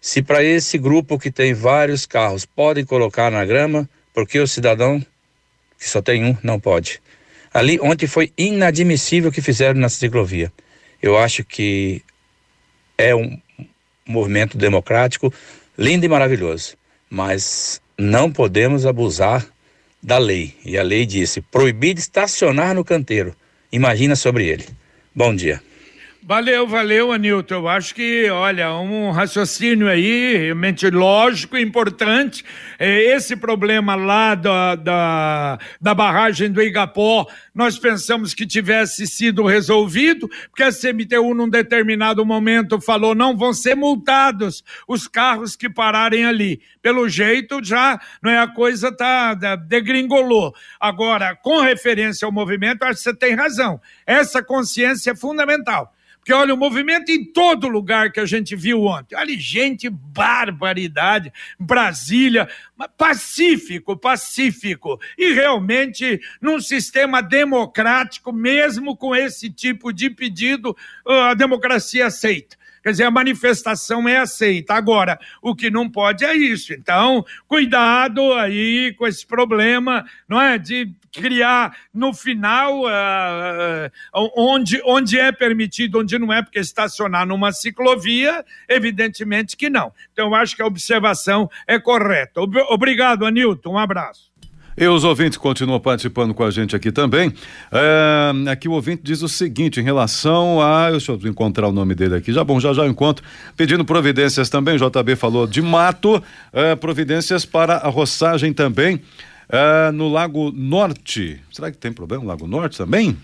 Se 0.00 0.22
para 0.22 0.42
esse 0.42 0.78
grupo 0.78 1.18
que 1.18 1.30
tem 1.30 1.54
vários 1.54 2.06
carros 2.06 2.44
podem 2.44 2.84
colocar 2.84 3.30
na 3.30 3.44
grama, 3.44 3.88
por 4.12 4.26
que 4.26 4.38
o 4.38 4.46
cidadão 4.46 5.04
que 5.78 5.88
só 5.88 6.00
tem 6.00 6.24
um 6.24 6.36
não 6.42 6.58
pode? 6.58 7.00
Ali 7.52 7.78
ontem 7.80 8.06
foi 8.06 8.32
inadmissível 8.36 9.30
o 9.30 9.32
que 9.32 9.42
fizeram 9.42 9.78
na 9.78 9.88
ciclovia. 9.88 10.52
Eu 11.02 11.18
acho 11.18 11.44
que 11.44 12.02
é 12.96 13.14
um 13.14 13.38
movimento 14.06 14.56
democrático 14.56 15.32
lindo 15.76 16.06
e 16.06 16.08
maravilhoso, 16.08 16.76
mas 17.10 17.80
não 17.98 18.30
podemos 18.32 18.86
abusar 18.86 19.46
da 20.02 20.18
lei. 20.18 20.54
E 20.64 20.78
a 20.78 20.82
lei 20.82 21.04
disse: 21.04 21.40
proibir 21.40 21.94
de 21.94 22.00
estacionar 22.00 22.74
no 22.74 22.84
canteiro. 22.84 23.34
Imagina 23.70 24.16
sobre 24.16 24.46
ele. 24.46 24.66
Bom 25.14 25.34
dia. 25.34 25.62
Valeu, 26.24 26.68
valeu, 26.68 27.10
Anilton. 27.10 27.54
Eu 27.56 27.68
acho 27.68 27.96
que, 27.96 28.30
olha, 28.30 28.72
um 28.74 29.10
raciocínio 29.10 29.88
aí 29.88 30.36
realmente 30.36 30.88
lógico 30.88 31.56
e 31.56 31.62
importante. 31.62 32.44
É, 32.78 33.16
esse 33.16 33.34
problema 33.34 33.96
lá 33.96 34.36
da, 34.36 34.76
da, 34.76 35.58
da 35.80 35.92
barragem 35.92 36.48
do 36.48 36.62
Igapó, 36.62 37.26
nós 37.52 37.76
pensamos 37.76 38.34
que 38.34 38.46
tivesse 38.46 39.04
sido 39.04 39.44
resolvido, 39.44 40.28
porque 40.48 40.62
a 40.62 40.70
CMTU, 40.70 41.34
num 41.34 41.48
determinado 41.48 42.24
momento, 42.24 42.80
falou: 42.80 43.16
não 43.16 43.36
vão 43.36 43.52
ser 43.52 43.74
multados 43.74 44.62
os 44.86 45.08
carros 45.08 45.56
que 45.56 45.68
pararem 45.68 46.24
ali. 46.24 46.60
Pelo 46.80 47.08
jeito, 47.08 47.58
já 47.64 48.00
não 48.22 48.30
é 48.30 48.38
a 48.38 48.46
coisa 48.46 48.92
tá 48.92 49.34
degringolou. 49.56 50.54
Agora, 50.78 51.34
com 51.34 51.60
referência 51.60 52.26
ao 52.26 52.30
movimento, 52.30 52.84
acho 52.84 52.98
que 52.98 53.02
você 53.02 53.14
tem 53.14 53.34
razão. 53.34 53.80
Essa 54.06 54.40
consciência 54.40 55.10
é 55.10 55.16
fundamental. 55.16 55.92
Porque 56.22 56.32
olha, 56.32 56.54
o 56.54 56.56
movimento 56.56 57.10
em 57.10 57.24
todo 57.24 57.66
lugar 57.66 58.12
que 58.12 58.20
a 58.20 58.24
gente 58.24 58.54
viu 58.54 58.84
ontem. 58.84 59.16
Olha, 59.16 59.36
gente, 59.36 59.90
barbaridade. 59.90 61.32
Brasília, 61.58 62.48
pacífico, 62.96 63.96
pacífico. 63.96 65.00
E 65.18 65.32
realmente, 65.32 66.20
num 66.40 66.60
sistema 66.60 67.20
democrático, 67.20 68.32
mesmo 68.32 68.96
com 68.96 69.16
esse 69.16 69.50
tipo 69.50 69.92
de 69.92 70.10
pedido, 70.10 70.76
a 71.04 71.34
democracia 71.34 72.06
aceita. 72.06 72.56
Quer 72.82 72.90
dizer, 72.90 73.04
a 73.04 73.10
manifestação 73.10 74.08
é 74.08 74.18
aceita. 74.18 74.74
Agora, 74.74 75.18
o 75.40 75.54
que 75.54 75.70
não 75.70 75.88
pode 75.88 76.24
é 76.24 76.34
isso. 76.34 76.72
Então, 76.72 77.24
cuidado 77.46 78.32
aí 78.34 78.92
com 78.94 79.06
esse 79.06 79.26
problema, 79.26 80.04
não 80.28 80.40
é? 80.40 80.58
De 80.58 80.90
criar 81.12 81.76
no 81.92 82.12
final 82.12 82.82
uh, 82.82 83.90
onde, 84.36 84.80
onde 84.84 85.18
é 85.18 85.30
permitido, 85.30 86.00
onde 86.00 86.18
não 86.18 86.32
é, 86.32 86.42
porque 86.42 86.58
estacionar 86.58 87.26
numa 87.26 87.52
ciclovia, 87.52 88.44
evidentemente 88.68 89.56
que 89.56 89.70
não. 89.70 89.92
Então, 90.12 90.28
eu 90.28 90.34
acho 90.34 90.56
que 90.56 90.62
a 90.62 90.66
observação 90.66 91.48
é 91.66 91.78
correta. 91.78 92.40
Obrigado, 92.40 93.24
Anilton. 93.24 93.74
Um 93.74 93.78
abraço. 93.78 94.32
E 94.76 94.86
os 94.86 95.04
ouvintes 95.04 95.36
continuam 95.36 95.78
participando 95.78 96.32
com 96.32 96.44
a 96.44 96.50
gente 96.50 96.74
aqui 96.74 96.90
também. 96.90 97.32
É, 97.70 98.32
aqui 98.50 98.68
o 98.68 98.72
ouvinte 98.72 99.02
diz 99.04 99.22
o 99.22 99.28
seguinte 99.28 99.80
em 99.80 99.82
relação 99.82 100.60
a. 100.60 100.90
Deixa 100.90 101.12
eu 101.12 101.20
encontrar 101.24 101.68
o 101.68 101.72
nome 101.72 101.94
dele 101.94 102.16
aqui. 102.16 102.32
Já 102.32 102.42
bom, 102.42 102.58
já 102.58 102.72
já 102.72 102.86
encontro. 102.86 103.24
Pedindo 103.56 103.84
providências 103.84 104.48
também. 104.48 104.76
JB 104.76 105.16
falou 105.16 105.46
de 105.46 105.60
mato, 105.60 106.22
é, 106.52 106.74
providências 106.74 107.44
para 107.44 107.76
a 107.76 107.88
roçagem 107.88 108.52
também. 108.52 109.00
É, 109.48 109.90
no 109.90 110.08
Lago 110.08 110.50
Norte. 110.50 111.38
Será 111.50 111.70
que 111.70 111.76
tem 111.76 111.92
problema 111.92 112.22
no 112.22 112.28
Lago 112.28 112.46
Norte 112.46 112.78
também? 112.78 113.16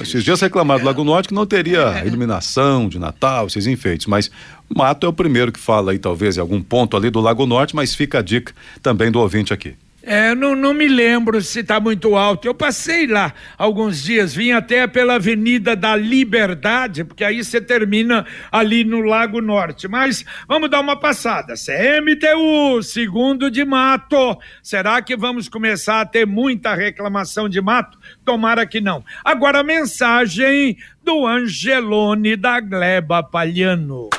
Esses 0.00 0.24
dias 0.24 0.40
reclamaram 0.40 0.80
do 0.80 0.86
Lago 0.86 1.04
Norte 1.04 1.28
que 1.28 1.34
não 1.34 1.46
teria 1.46 2.04
iluminação 2.04 2.88
de 2.88 2.98
Natal, 2.98 3.46
esses 3.46 3.68
enfeites, 3.68 4.06
mas 4.06 4.28
mato 4.68 5.06
é 5.06 5.08
o 5.08 5.12
primeiro 5.12 5.52
que 5.52 5.60
fala 5.60 5.92
aí, 5.92 5.98
talvez, 6.00 6.36
em 6.36 6.40
algum 6.40 6.60
ponto 6.60 6.96
ali 6.96 7.08
do 7.08 7.20
Lago 7.20 7.46
Norte, 7.46 7.76
mas 7.76 7.94
fica 7.94 8.18
a 8.18 8.22
dica 8.22 8.52
também 8.82 9.12
do 9.12 9.20
ouvinte 9.20 9.52
aqui. 9.52 9.76
É, 10.08 10.36
não, 10.36 10.54
não 10.54 10.72
me 10.72 10.86
lembro 10.86 11.42
se 11.42 11.60
está 11.60 11.80
muito 11.80 12.14
alto. 12.14 12.46
Eu 12.46 12.54
passei 12.54 13.08
lá 13.08 13.34
alguns 13.58 14.04
dias, 14.04 14.32
vim 14.32 14.52
até 14.52 14.86
pela 14.86 15.16
Avenida 15.16 15.74
da 15.74 15.96
Liberdade, 15.96 17.02
porque 17.02 17.24
aí 17.24 17.42
você 17.42 17.60
termina 17.60 18.24
ali 18.52 18.84
no 18.84 19.00
Lago 19.00 19.40
Norte. 19.40 19.88
Mas 19.88 20.24
vamos 20.46 20.70
dar 20.70 20.80
uma 20.80 20.96
passada. 20.96 21.54
CMTU, 21.54 22.84
segundo 22.84 23.50
de 23.50 23.64
mato. 23.64 24.38
Será 24.62 25.02
que 25.02 25.16
vamos 25.16 25.48
começar 25.48 26.02
a 26.02 26.06
ter 26.06 26.24
muita 26.24 26.72
reclamação 26.76 27.48
de 27.48 27.60
mato? 27.60 27.98
Tomara 28.24 28.64
que 28.64 28.80
não. 28.80 29.02
Agora 29.24 29.58
a 29.58 29.64
mensagem 29.64 30.76
do 31.02 31.26
Angelone 31.26 32.36
da 32.36 32.60
Gleba 32.60 33.24
Palhano. 33.24 34.10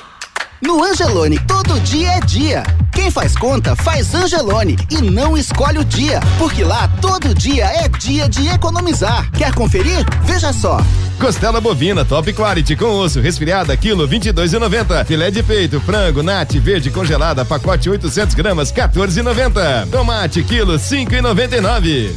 No 0.61 0.83
Angelone, 0.83 1.39
todo 1.47 1.79
dia 1.79 2.09
é 2.09 2.19
dia. 2.19 2.86
Quem 2.97 3.11
faz 3.11 3.35
conta 3.35 3.75
faz 3.75 4.15
Angelone 4.15 4.75
e 4.89 5.03
não 5.03 5.37
escolhe 5.37 5.77
o 5.77 5.85
dia, 5.85 6.19
porque 6.39 6.63
lá 6.63 6.89
todo 6.99 7.31
dia 7.31 7.65
é 7.65 7.87
dia 7.87 8.27
de 8.27 8.47
economizar. 8.47 9.29
Quer 9.33 9.53
conferir? 9.53 10.03
Veja 10.23 10.51
só. 10.51 10.79
Costela 11.19 11.61
bovina 11.61 12.03
top 12.03 12.33
quality 12.33 12.75
com 12.75 12.87
osso 12.87 13.21
resfriada 13.21 13.77
quilo 13.77 14.07
22,90. 14.07 15.05
Filé 15.05 15.29
de 15.29 15.43
peito 15.43 15.79
frango 15.79 16.23
nati 16.23 16.57
verde 16.57 16.89
congelada 16.89 17.45
pacote 17.45 17.87
800 17.87 18.33
gramas 18.33 18.73
14,90. 18.73 19.91
Tomate 19.91 20.41
quilo 20.41 20.73
5,99. 20.73 22.15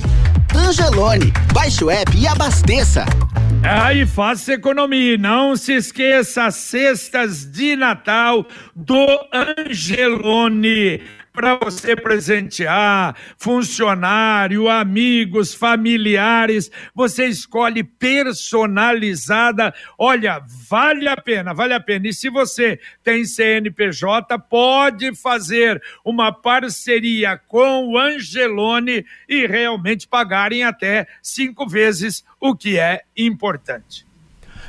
Angelone, 0.55 1.33
baixe 1.53 1.85
o 1.85 1.91
app 1.91 2.17
e 2.17 2.27
abasteça. 2.27 3.05
Aí 3.63 4.07
faça 4.07 4.55
economia. 4.55 5.19
Não 5.19 5.55
se 5.55 5.75
esqueça, 5.75 6.51
cestas 6.51 7.45
de 7.45 7.77
Natal 7.77 8.47
do 8.75 9.07
Angelone 9.33 11.03
para 11.41 11.55
você 11.55 11.97
presentear 11.97 13.17
funcionário, 13.39 14.69
amigos, 14.69 15.55
familiares. 15.55 16.71
Você 16.95 17.25
escolhe 17.29 17.83
personalizada. 17.83 19.73
Olha, 19.99 20.45
vale 20.69 21.09
a 21.09 21.17
pena, 21.17 21.55
vale 21.55 21.73
a 21.73 21.81
pena. 21.81 22.09
E 22.09 22.13
se 22.13 22.29
você 22.29 22.79
tem 23.03 23.25
CNPJ, 23.25 24.39
pode 24.39 25.15
fazer 25.15 25.83
uma 26.05 26.31
parceria 26.31 27.39
com 27.39 27.89
o 27.89 27.99
Angelone 27.99 29.07
e 29.27 29.47
realmente 29.47 30.07
pagarem 30.07 30.63
até 30.63 31.07
cinco 31.23 31.67
vezes, 31.67 32.23
o 32.39 32.55
que 32.55 32.79
é 32.79 33.01
importante. 33.17 34.10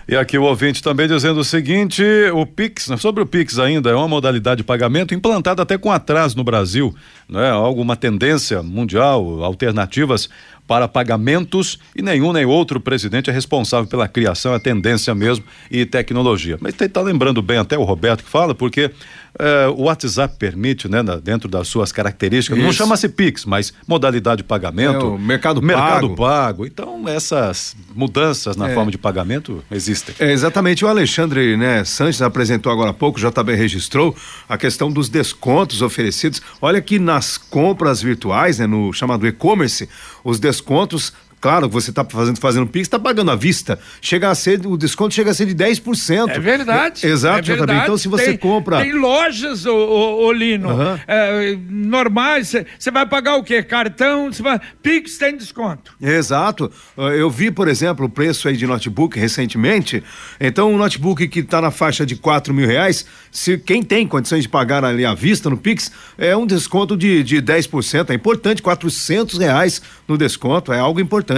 E 0.08 0.15
aqui 0.15 0.38
o 0.38 0.43
ouvinte 0.43 0.81
também 0.81 1.08
dizendo 1.08 1.39
o 1.39 1.43
seguinte: 1.43 2.03
o 2.34 2.46
Pix, 2.46 2.89
sobre 2.98 3.22
o 3.24 3.25
Pix 3.25 3.60
ainda, 3.60 3.89
é 3.89 3.96
uma 3.96 4.08
modalidade 4.08 4.58
de 4.58 4.63
pagamento 4.63 5.13
implantada 5.13 5.62
até 5.62 5.77
com 5.77 5.91
atraso 5.91 6.36
no 6.36 6.43
Brasil, 6.43 6.93
né? 7.29 7.50
Algo, 7.50 7.81
tendência 7.96 8.63
mundial, 8.63 9.43
alternativas 9.43 10.29
para 10.71 10.87
pagamentos 10.87 11.77
e 11.93 12.01
nenhum 12.01 12.31
nem 12.31 12.45
outro 12.45 12.79
presidente 12.79 13.29
é 13.29 13.33
responsável 13.33 13.85
pela 13.89 14.07
criação, 14.07 14.53
a 14.53 14.59
tendência 14.59 15.13
mesmo 15.13 15.43
e 15.69 15.85
tecnologia. 15.85 16.57
Mas 16.61 16.79
está 16.79 17.01
lembrando 17.01 17.41
bem 17.41 17.57
até 17.57 17.77
o 17.77 17.83
Roberto 17.83 18.23
que 18.23 18.29
fala, 18.29 18.55
porque 18.55 18.89
eh, 19.37 19.67
o 19.75 19.83
WhatsApp 19.83 20.35
permite, 20.39 20.87
né, 20.87 21.01
na, 21.01 21.17
dentro 21.17 21.49
das 21.49 21.67
suas 21.67 21.91
características, 21.91 22.57
não 22.57 22.69
Isso. 22.69 22.77
chama-se 22.77 23.09
Pix, 23.09 23.43
mas 23.43 23.73
modalidade 23.85 24.37
de 24.37 24.43
pagamento. 24.45 25.15
É, 25.15 25.17
mercado 25.17 25.61
mercado 25.61 26.07
pago. 26.09 26.15
pago. 26.15 26.65
Então, 26.65 27.05
essas 27.05 27.75
mudanças 27.93 28.55
na 28.55 28.69
É. 28.69 28.73
forma 28.73 28.91
de 28.91 28.97
pagamento 28.97 29.61
existem. 29.69 30.15
É, 30.19 30.31
exatamente, 30.31 30.85
o 30.85 30.87
Alexandre 30.87 31.57
né, 31.57 31.83
Sanches 31.83 32.21
apresentou 32.21 32.71
agora 32.71 32.91
há 32.91 32.93
pouco, 32.93 33.19
o 33.19 33.21
JB 33.21 33.55
registrou 33.55 34.15
a 34.47 34.57
questão 34.57 34.89
dos 34.89 35.09
descontos 35.09 35.81
oferecidos. 35.81 36.41
Olha 36.61 36.81
que 36.81 36.97
nas 36.97 37.37
compras 37.37 38.01
virtuais, 38.01 38.59
né, 38.59 38.65
no 38.67 38.93
chamado 38.93 39.27
e-commerce, 39.27 39.89
os 40.23 40.39
descontos 40.39 40.60
descontos 40.61 41.13
Claro, 41.41 41.67
você 41.67 41.89
está 41.89 42.05
fazendo, 42.05 42.38
fazendo 42.39 42.67
Pix, 42.67 42.86
está 42.86 43.00
pagando 43.00 43.31
à 43.31 43.36
vista. 43.36 43.79
Chega 44.00 44.29
a 44.29 44.36
ser, 44.36 44.63
o 44.67 44.77
desconto 44.77 45.15
chega 45.15 45.31
a 45.31 45.33
ser 45.33 45.48
de 45.48 45.55
10%. 45.55 46.29
É 46.29 46.39
verdade. 46.39 47.05
Exato, 47.07 47.39
é 47.39 47.41
JB. 47.41 47.57
verdade. 47.57 47.79
Então, 47.81 47.98
se 47.98 48.07
você 48.07 48.25
Tem- 48.25 48.38
compra. 48.38 48.77
Tem 48.81 48.93
lojas, 48.93 49.65
ô, 49.65 49.75
ô, 49.75 50.25
ô, 50.27 50.31
Lino, 50.31 50.69
Aham. 50.69 51.00
é, 51.07 51.57
normais. 51.67 52.53
Você 52.77 52.91
vai 52.91 53.07
pagar 53.07 53.38
o 53.38 53.43
quê? 53.43 53.63
Cartão? 53.63 54.31
Cê 54.31 54.43
vai... 54.43 54.62
Pix 54.83 55.17
tem 55.17 55.36
desconto. 55.36 55.93
Exato. 56.00 56.71
Uh, 56.95 57.10
Eu 57.10 57.29
vi, 57.31 57.50
por 57.50 57.67
exemplo, 57.67 58.05
o 58.05 58.10
preço 58.10 58.48
aí 58.48 58.55
de 58.55 58.67
notebook 58.67 59.17
recentemente. 59.19 60.03
Então, 60.39 60.71
um 60.71 60.77
notebook 60.77 61.27
que 61.27 61.39
está 61.39 61.60
na 61.60 61.71
faixa 61.71 62.05
de 62.05 62.15
quatro 62.15 62.53
mil 62.53 62.67
reais, 62.67 63.03
se 63.31 63.57
quem 63.57 63.81
tem 63.81 64.05
condições 64.05 64.43
de 64.43 64.50
pagar 64.50 64.86
ali 64.86 65.03
à 65.05 65.15
vista 65.15 65.50
no 65.50 65.57
Pix, 65.57 65.91
é 66.19 66.38
um 66.38 66.45
desconto 66.45 66.95
de, 66.95 67.24
de 67.24 67.41
10%. 67.41 68.12
É 68.12 68.13
importante, 68.13 68.62
400 68.62 69.39
reais 69.39 69.81
no 70.07 70.15
desconto, 70.19 70.71
é 70.71 70.77
algo 70.79 71.00
importante. 71.00 71.30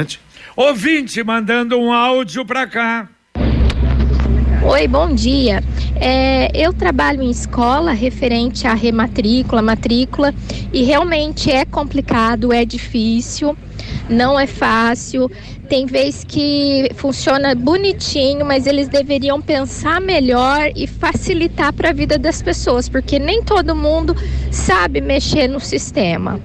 Ouvinte 0.56 1.24
mandando 1.24 1.78
um 1.80 1.92
áudio 1.92 2.46
pra 2.46 2.68
cá. 2.68 3.10
Oi, 4.66 4.88
bom 4.88 5.14
dia. 5.14 5.62
É, 5.96 6.50
eu 6.54 6.74
trabalho 6.74 7.22
em 7.22 7.30
escola 7.30 7.92
referente 7.92 8.66
à 8.66 8.74
rematrícula, 8.74 9.62
matrícula, 9.62 10.34
e 10.72 10.84
realmente 10.84 11.52
é 11.52 11.66
complicado, 11.66 12.54
é 12.54 12.64
difícil, 12.64 13.58
não 14.10 14.40
é 14.40 14.48
fácil. 14.48 15.30
Tem 15.68 15.86
vez 15.86 16.24
que 16.24 16.90
funciona 16.96 17.54
bonitinho, 17.54 18.46
mas 18.46 18.66
eles 18.66 18.88
deveriam 18.88 19.42
pensar 19.42 20.00
melhor 20.00 20.72
e 20.76 20.88
facilitar 20.88 21.74
para 21.74 21.90
a 21.90 21.94
vida 21.94 22.18
das 22.18 22.42
pessoas, 22.42 22.88
porque 22.88 23.20
nem 23.20 23.44
todo 23.44 23.76
mundo 23.76 24.16
sabe 24.50 25.02
mexer 25.02 25.48
no 25.48 25.60
sistema. 25.60 26.40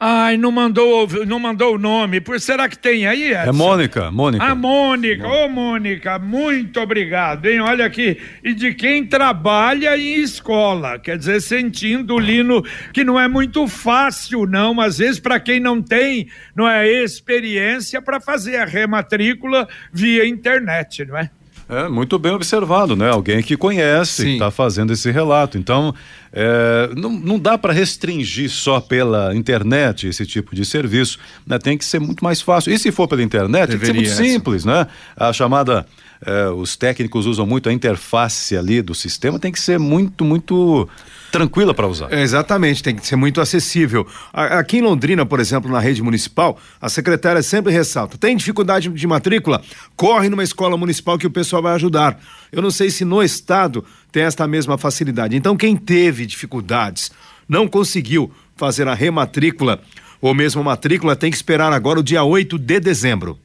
Ai, 0.00 0.36
não 0.36 0.52
mandou, 0.52 1.08
não 1.26 1.40
mandou 1.40 1.74
o 1.74 1.78
nome. 1.78 2.20
Por 2.20 2.38
será 2.40 2.68
que 2.68 2.78
tem 2.78 3.04
aí? 3.04 3.32
É 3.32 3.42
Edson? 3.42 3.52
Mônica, 3.52 4.10
Mônica. 4.12 4.44
A 4.44 4.54
Mônica, 4.54 5.26
ô 5.26 5.48
Mônica, 5.48 6.20
muito 6.20 6.78
obrigado, 6.78 7.46
hein? 7.46 7.58
Olha 7.58 7.84
aqui, 7.84 8.16
e 8.44 8.54
de 8.54 8.74
quem 8.74 9.04
trabalha 9.04 9.98
em 9.98 10.20
escola, 10.20 11.00
quer 11.00 11.18
dizer, 11.18 11.40
sentindo 11.40 12.14
o 12.14 12.18
Lino 12.20 12.64
que 12.92 13.02
não 13.02 13.18
é 13.18 13.26
muito 13.26 13.66
fácil, 13.66 14.46
não, 14.46 14.80
às 14.80 14.98
vezes 14.98 15.18
para 15.18 15.40
quem 15.40 15.58
não 15.58 15.82
tem, 15.82 16.28
não 16.54 16.68
é 16.68 16.88
experiência 16.88 18.00
para 18.00 18.20
fazer 18.20 18.54
a 18.54 18.64
rematrícula 18.64 19.66
via 19.92 20.24
internet, 20.24 21.04
não 21.04 21.18
é? 21.18 21.28
É, 21.68 21.86
muito 21.86 22.18
bem 22.18 22.32
observado, 22.32 22.96
né? 22.96 23.10
Alguém 23.10 23.42
que 23.42 23.54
conhece, 23.54 24.26
está 24.30 24.50
fazendo 24.50 24.90
esse 24.90 25.10
relato. 25.10 25.58
Então, 25.58 25.94
é, 26.32 26.90
não, 26.96 27.10
não 27.10 27.38
dá 27.38 27.58
para 27.58 27.74
restringir 27.74 28.48
só 28.48 28.80
pela 28.80 29.36
internet 29.36 30.06
esse 30.06 30.24
tipo 30.24 30.54
de 30.56 30.64
serviço, 30.64 31.18
né? 31.46 31.58
Tem 31.58 31.76
que 31.76 31.84
ser 31.84 32.00
muito 32.00 32.24
mais 32.24 32.40
fácil. 32.40 32.72
E 32.72 32.78
se 32.78 32.90
for 32.90 33.06
pela 33.06 33.22
internet, 33.22 33.68
tem 33.68 33.78
que 33.78 33.84
ser 33.84 33.92
muito 33.92 34.08
Deveria, 34.08 34.32
simples, 34.32 34.64
né? 34.64 34.86
A 35.14 35.30
chamada, 35.30 35.84
é, 36.24 36.48
os 36.48 36.76
técnicos 36.76 37.26
usam 37.26 37.46
muito 37.46 37.68
a 37.68 37.72
interface 37.72 38.56
ali 38.56 38.82
do 38.82 38.94
sistema, 38.94 39.38
tem 39.38 39.52
que 39.52 39.60
ser 39.60 39.78
muito, 39.78 40.24
muito 40.24 40.88
tranquila 41.30 41.72
para 41.72 41.86
usar. 41.86 42.12
Exatamente, 42.12 42.82
tem 42.82 42.96
que 42.96 43.06
ser 43.06 43.16
muito 43.16 43.40
acessível. 43.40 44.06
Aqui 44.32 44.78
em 44.78 44.82
Londrina, 44.82 45.24
por 45.24 45.40
exemplo, 45.40 45.70
na 45.70 45.78
rede 45.78 46.02
municipal, 46.02 46.58
a 46.80 46.88
secretária 46.88 47.42
sempre 47.42 47.72
ressalta: 47.72 48.18
tem 48.18 48.36
dificuldade 48.36 48.88
de 48.88 49.06
matrícula? 49.06 49.62
Corre 49.96 50.28
numa 50.28 50.42
escola 50.42 50.76
municipal 50.76 51.18
que 51.18 51.26
o 51.26 51.30
pessoal 51.30 51.62
vai 51.62 51.74
ajudar. 51.74 52.18
Eu 52.50 52.62
não 52.62 52.70
sei 52.70 52.90
se 52.90 53.04
no 53.04 53.22
estado 53.22 53.84
tem 54.10 54.24
esta 54.24 54.46
mesma 54.46 54.76
facilidade. 54.78 55.36
Então, 55.36 55.56
quem 55.56 55.76
teve 55.76 56.26
dificuldades, 56.26 57.10
não 57.48 57.68
conseguiu 57.68 58.30
fazer 58.56 58.88
a 58.88 58.94
rematrícula 58.94 59.80
ou 60.20 60.34
mesmo 60.34 60.64
matrícula, 60.64 61.14
tem 61.14 61.30
que 61.30 61.36
esperar 61.36 61.72
agora 61.72 62.00
o 62.00 62.02
dia 62.02 62.24
8 62.24 62.58
de 62.58 62.80
dezembro. 62.80 63.38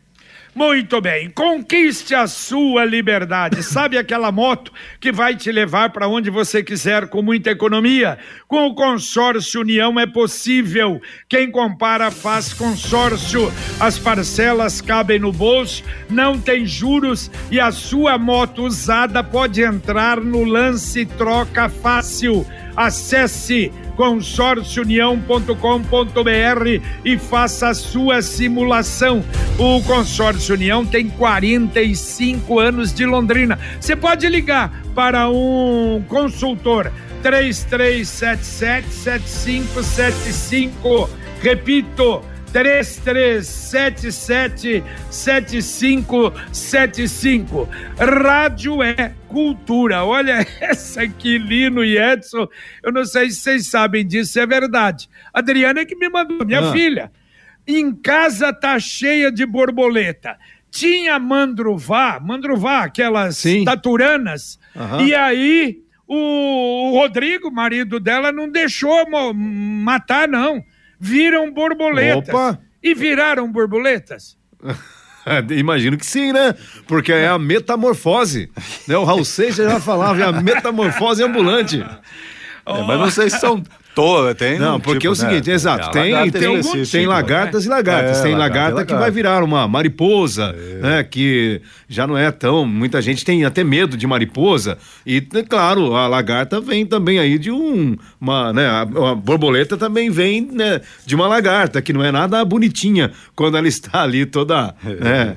Muito 0.56 1.02
bem, 1.02 1.32
conquiste 1.32 2.14
a 2.14 2.28
sua 2.28 2.86
liberdade. 2.86 3.64
Sabe 3.66 3.98
aquela 3.98 4.32
moto 4.32 4.72
que 5.00 5.12
vai 5.12 5.36
te 5.36 5.52
levar 5.52 5.90
para 5.90 6.08
onde 6.08 6.30
você 6.30 6.62
quiser 6.62 7.08
com 7.08 7.24
muita 7.24 7.50
economia? 7.50 8.20
Com 8.48 8.68
o 8.68 8.76
consórcio 8.76 9.62
União 9.62 10.00
é 10.00 10.06
possível. 10.06 11.02
Quem 11.28 11.50
compara 11.50 12.12
faz 12.12 12.54
consórcio. 12.54 13.52
As 13.80 13.98
parcelas 13.98 14.80
cabem 14.80 15.18
no 15.18 15.32
bolso, 15.32 15.84
não 16.08 16.40
tem 16.40 16.68
juros 16.68 17.32
e 17.50 17.60
a 17.60 17.72
sua 17.72 18.20
moto 18.20 18.64
usada 18.64 19.24
pode 19.24 19.64
entrar 19.64 20.22
no 20.22 20.44
lance 20.44 21.04
troca 21.04 21.68
fácil. 21.68 22.46
Acesse 22.76 23.72
consórciounião.com.br 23.96 26.82
e 27.06 27.18
faça 27.18 27.70
a 27.70 27.74
sua 27.74 28.22
simulação. 28.22 29.24
O 29.58 29.82
Consórcio 29.84 30.56
União 30.56 30.86
tem 30.86 31.08
45 31.10 32.60
anos 32.60 32.94
de 32.94 33.06
Londrina. 33.06 33.58
Você 33.80 33.96
pode 33.96 34.28
ligar 34.28 34.84
para 34.94 35.30
um 35.30 36.04
consultor 36.08 36.92
3377 37.22 38.90
7575. 38.90 41.10
Repito, 41.42 42.22
3377 42.54 44.84
7575. 45.10 47.68
Rádio 47.98 48.84
é 48.84 49.14
cultura. 49.28 50.04
Olha 50.06 50.46
essa 50.62 51.02
aqui, 51.02 51.38
Lino 51.38 51.84
e 51.84 51.98
Edson. 51.98 52.48
Eu 52.84 52.92
não 52.92 53.04
sei 53.06 53.30
se 53.32 53.38
vocês 53.42 53.68
sabem 53.68 54.06
disso, 54.06 54.40
é 54.40 54.46
verdade. 54.46 55.10
Adriana 55.34 55.80
é 55.82 55.86
que 55.86 55.96
me 55.96 56.10
mandou, 56.10 56.46
minha 56.46 56.70
Ah. 56.70 56.72
filha. 56.72 57.12
Em 57.68 57.92
casa 57.94 58.52
tá 58.54 58.80
cheia 58.80 59.32
de 59.32 59.46
borboleta. 59.46 60.38
Tinha 60.70 61.18
mandruvá, 61.20 62.20
mandruvá, 62.20 62.84
aquelas 62.84 63.42
taturanas. 63.64 64.60
Aham. 64.76 65.02
E 65.04 65.14
aí 65.16 65.80
o, 66.08 66.92
o 66.92 67.00
Rodrigo, 67.00 67.52
marido 67.52 68.00
dela, 68.00 68.32
não 68.32 68.50
deixou 68.50 69.06
matar, 69.34 70.28
não. 70.28 70.64
Viram 71.04 71.52
borboletas. 71.52 72.30
Opa! 72.30 72.58
E 72.82 72.94
viraram 72.94 73.52
borboletas? 73.52 74.38
Imagino 75.52 75.98
que 75.98 76.06
sim, 76.06 76.32
né? 76.32 76.56
Porque 76.88 77.12
é 77.12 77.28
a 77.28 77.38
metamorfose. 77.38 78.50
Né? 78.88 78.96
O 78.98 79.04
Raul 79.04 79.26
Seixas 79.26 79.70
já 79.70 79.82
falava, 79.82 80.22
é 80.22 80.26
a 80.26 80.32
metamorfose 80.32 81.22
ambulante. 81.22 81.84
É, 82.66 82.82
mas 82.82 82.98
não 82.98 83.12
sei 83.12 83.30
se 83.30 83.42
são 83.42 83.62
todas, 83.94 84.36
tem. 84.36 84.58
Não, 84.60 84.80
porque 84.80 85.00
tipo, 85.00 85.10
é 85.10 85.12
o 85.12 85.16
seguinte, 85.16 85.50
né? 85.50 85.56
exato, 85.56 85.92
tem, 85.92 86.12
lagarta 86.12 86.40
tem, 86.40 86.56
específica, 86.56 86.92
tem 86.98 87.02
né? 87.02 87.08
lagartas 87.08 87.66
e 87.66 87.70
lagartas. 87.70 88.20
É, 88.20 88.24
tem 88.24 88.36
lagarta 88.36 88.54
lagarta, 88.54 88.82
e 88.82 88.86
que 88.86 88.92
vai 88.94 89.00
lagarta. 89.02 89.16
virar 89.16 89.44
uma 89.44 89.68
mariposa, 89.68 90.56
né? 90.82 91.04
Que 91.04 91.62
já 91.88 92.08
não 92.08 92.18
é 92.18 92.32
tão. 92.32 92.66
Muita 92.66 93.02
gente 93.02 93.24
tem 93.24 93.46
até 93.46 93.64
medo 93.64 93.96
de 93.96 94.08
mariposa. 94.08 94.78
E, 95.06 95.26
né, 95.34 95.44
claro, 95.48 95.96
a 95.96 96.08
lagarta 96.08 96.60
vem 96.60 96.86
também 96.86 97.20
aí 97.20 97.38
de 97.38 97.52
um. 97.52 97.98
Uma, 98.20 98.54
né, 98.54 98.66
a, 98.66 98.82
a 98.82 99.16
borboleta 99.16 99.78
também 99.78 100.10
vem 100.10 100.42
né, 100.42 100.82
de 101.06 101.16
uma 101.16 101.28
lagarta, 101.28 101.82
que 101.82 101.94
não 101.94 102.04
é 102.04 102.12
nada 102.12 102.44
bonitinha 102.44 103.12
quando 103.36 103.58
ela 103.58 103.68
está 103.68 104.04
ali 104.04 104.26
toda. 104.26 104.76
né, 105.00 105.36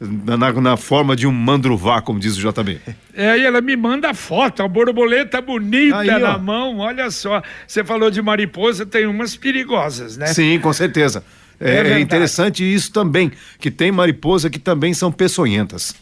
na, 0.00 0.52
na 0.52 0.76
forma 0.76 1.16
de 1.16 1.26
um 1.26 1.32
mandruvá, 1.32 2.00
como 2.00 2.20
diz 2.20 2.36
o 2.36 2.40
JB. 2.40 2.80
É, 3.14 3.36
e 3.36 3.44
ela 3.44 3.60
me 3.60 3.76
manda 3.76 4.14
foto, 4.14 4.62
a 4.62 4.68
borboleta 4.68 5.40
bonita 5.40 5.98
Aí, 5.98 6.10
ó. 6.10 6.18
na 6.18 6.38
mão, 6.38 6.78
olha 6.78 7.10
só. 7.10 7.42
Você 7.66 7.82
falou 7.82 8.10
de 8.10 8.22
mariposa, 8.22 8.86
tem 8.86 9.06
umas 9.06 9.36
perigosas, 9.36 10.16
né? 10.16 10.26
Sim, 10.28 10.58
com 10.60 10.72
certeza. 10.72 11.24
É 11.60 11.76
É, 11.76 11.92
é 11.92 12.00
interessante 12.00 12.62
isso 12.62 12.92
também, 12.92 13.32
que 13.58 13.70
tem 13.70 13.90
mariposa 13.90 14.48
que 14.48 14.58
também 14.60 14.94
são 14.94 15.10
peçonhentas. 15.10 15.94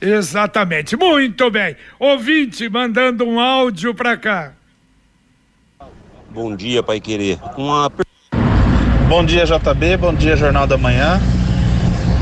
Exatamente. 0.00 0.96
Muito 0.96 1.50
bem. 1.50 1.76
Ouvinte 1.98 2.68
mandando 2.68 3.24
um 3.24 3.38
áudio 3.38 3.94
pra 3.94 4.16
cá. 4.16 4.52
Bom 6.30 6.56
dia, 6.56 6.82
Pai 6.82 7.00
Querer. 7.00 7.38
Uma 7.56 7.90
Bom 9.08 9.24
dia, 9.24 9.44
JB. 9.44 9.96
Bom 9.98 10.12
dia, 10.12 10.36
Jornal 10.36 10.66
da 10.66 10.76
Manhã. 10.76 11.20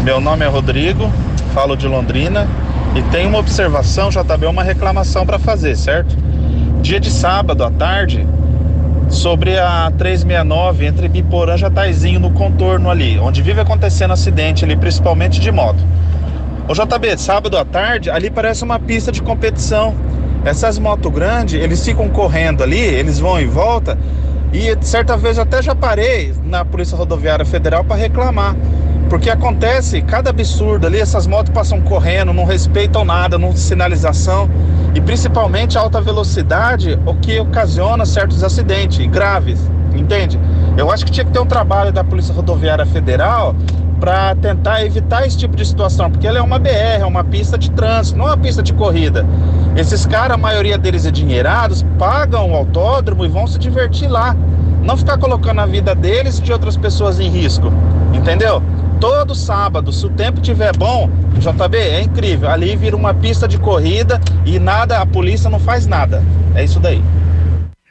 Meu 0.03 0.21
nome 0.21 0.45
é 0.45 0.49
Rodrigo, 0.49 1.09
falo 1.55 1.77
de 1.77 1.87
Londrina 1.87 2.49
e 2.97 3.03
tenho 3.13 3.29
uma 3.29 3.39
observação, 3.39 4.11
JB, 4.11 4.47
uma 4.47 4.65
reclamação 4.65 5.25
para 5.25 5.39
fazer, 5.39 5.77
certo? 5.77 6.17
Dia 6.81 6.99
de 6.99 7.09
sábado 7.09 7.63
à 7.63 7.71
tarde, 7.71 8.27
sobre 9.09 9.57
a 9.57 9.93
369 9.97 10.87
entre 10.87 11.07
Biporã 11.07 11.55
e 11.55 11.59
Jataizinho 11.59 12.19
no 12.19 12.33
contorno 12.33 12.91
ali, 12.91 13.17
onde 13.21 13.43
vive 13.43 13.61
acontecendo 13.61 14.11
acidente 14.11 14.65
ali, 14.65 14.77
principalmente 14.77 15.39
de 15.39 15.53
moto. 15.53 15.79
O 16.69 16.75
JB, 16.75 17.17
sábado 17.17 17.57
à 17.57 17.65
tarde, 17.65 18.11
ali 18.11 18.29
parece 18.29 18.65
uma 18.65 18.81
pista 18.81 19.13
de 19.13 19.23
competição. 19.23 19.95
Essas 20.45 20.81
motos 20.81 21.13
grandes, 21.13 21.55
eles 21.55 21.85
ficam 21.85 22.09
correndo 22.09 22.65
ali, 22.65 22.81
eles 22.81 23.21
vão 23.21 23.41
e 23.41 23.45
volta. 23.45 23.97
E 24.53 24.77
certa 24.81 25.17
vez 25.17 25.37
eu 25.37 25.45
até 25.45 25.63
já 25.63 25.77
parei 25.77 26.35
na 26.45 26.65
Polícia 26.65 26.97
Rodoviária 26.97 27.45
Federal 27.45 27.85
para 27.85 27.95
reclamar. 27.95 28.57
Porque 29.13 29.29
acontece 29.29 30.01
cada 30.01 30.31
absurdo 30.31 30.87
ali, 30.87 30.99
essas 30.99 31.27
motos 31.27 31.53
passam 31.53 31.83
correndo, 31.83 32.33
não 32.33 32.47
respeitam 32.47 33.05
nada, 33.05 33.37
não 33.37 33.55
sinalização. 33.55 34.49
E 34.95 35.03
principalmente 35.03 35.77
a 35.77 35.83
alta 35.83 36.01
velocidade, 36.01 36.99
o 37.05 37.15
que 37.17 37.39
ocasiona 37.39 38.07
certos 38.07 38.43
acidentes 38.43 39.07
graves, 39.09 39.61
entende? 39.95 40.41
Eu 40.79 40.91
acho 40.91 41.05
que 41.05 41.11
tinha 41.13 41.27
que 41.27 41.31
ter 41.31 41.41
um 41.41 41.45
trabalho 41.45 41.93
da 41.93 42.03
Polícia 42.03 42.33
Rodoviária 42.33 42.87
Federal 42.87 43.55
para 44.01 44.35
tentar 44.35 44.83
evitar 44.83 45.27
esse 45.27 45.37
tipo 45.37 45.55
de 45.57 45.67
situação, 45.67 46.11
porque 46.11 46.27
ela 46.27 46.39
é 46.39 46.43
uma 46.43 46.59
BR, 46.59 47.03
é 47.03 47.05
uma 47.05 47.23
pista 47.23 47.59
de 47.59 47.71
trânsito, 47.71 48.17
não 48.17 48.25
é 48.25 48.29
uma 48.29 48.39
pista 48.39 48.63
de 48.63 48.73
corrida. 48.73 49.27
Esses 49.77 50.07
caras, 50.07 50.37
a 50.37 50.39
maioria 50.39 50.79
deles 50.79 51.05
endinheirados, 51.05 51.85
pagam 51.99 52.51
o 52.51 52.57
autódromo 52.57 53.27
e 53.27 53.29
vão 53.29 53.47
se 53.47 53.59
divertir 53.59 54.09
lá. 54.09 54.35
Não 54.83 54.97
ficar 54.97 55.19
colocando 55.19 55.61
a 55.61 55.67
vida 55.67 55.95
deles 55.95 56.39
e 56.39 56.43
de 56.43 56.51
outras 56.51 56.79
pessoas 56.79 57.21
em 57.21 57.29
risco, 57.29 57.71
entendeu? 58.15 58.63
Todo 59.03 59.35
sábado, 59.35 59.91
se 59.91 60.07
o 60.07 60.11
tempo 60.11 60.39
estiver 60.39 60.77
bom, 60.77 61.11
JB, 61.37 61.77
é 61.77 62.03
incrível. 62.03 62.49
Ali 62.49 62.77
vira 62.77 62.95
uma 62.95 63.13
pista 63.13 63.49
de 63.49 63.59
corrida 63.59 64.21
e 64.47 64.61
nada, 64.61 65.01
a 65.01 65.05
polícia 65.05 65.51
não 65.51 65.59
faz 65.59 65.89
nada. 65.89 66.23
É 66.55 66.63
isso 66.63 66.79
daí. 66.79 67.03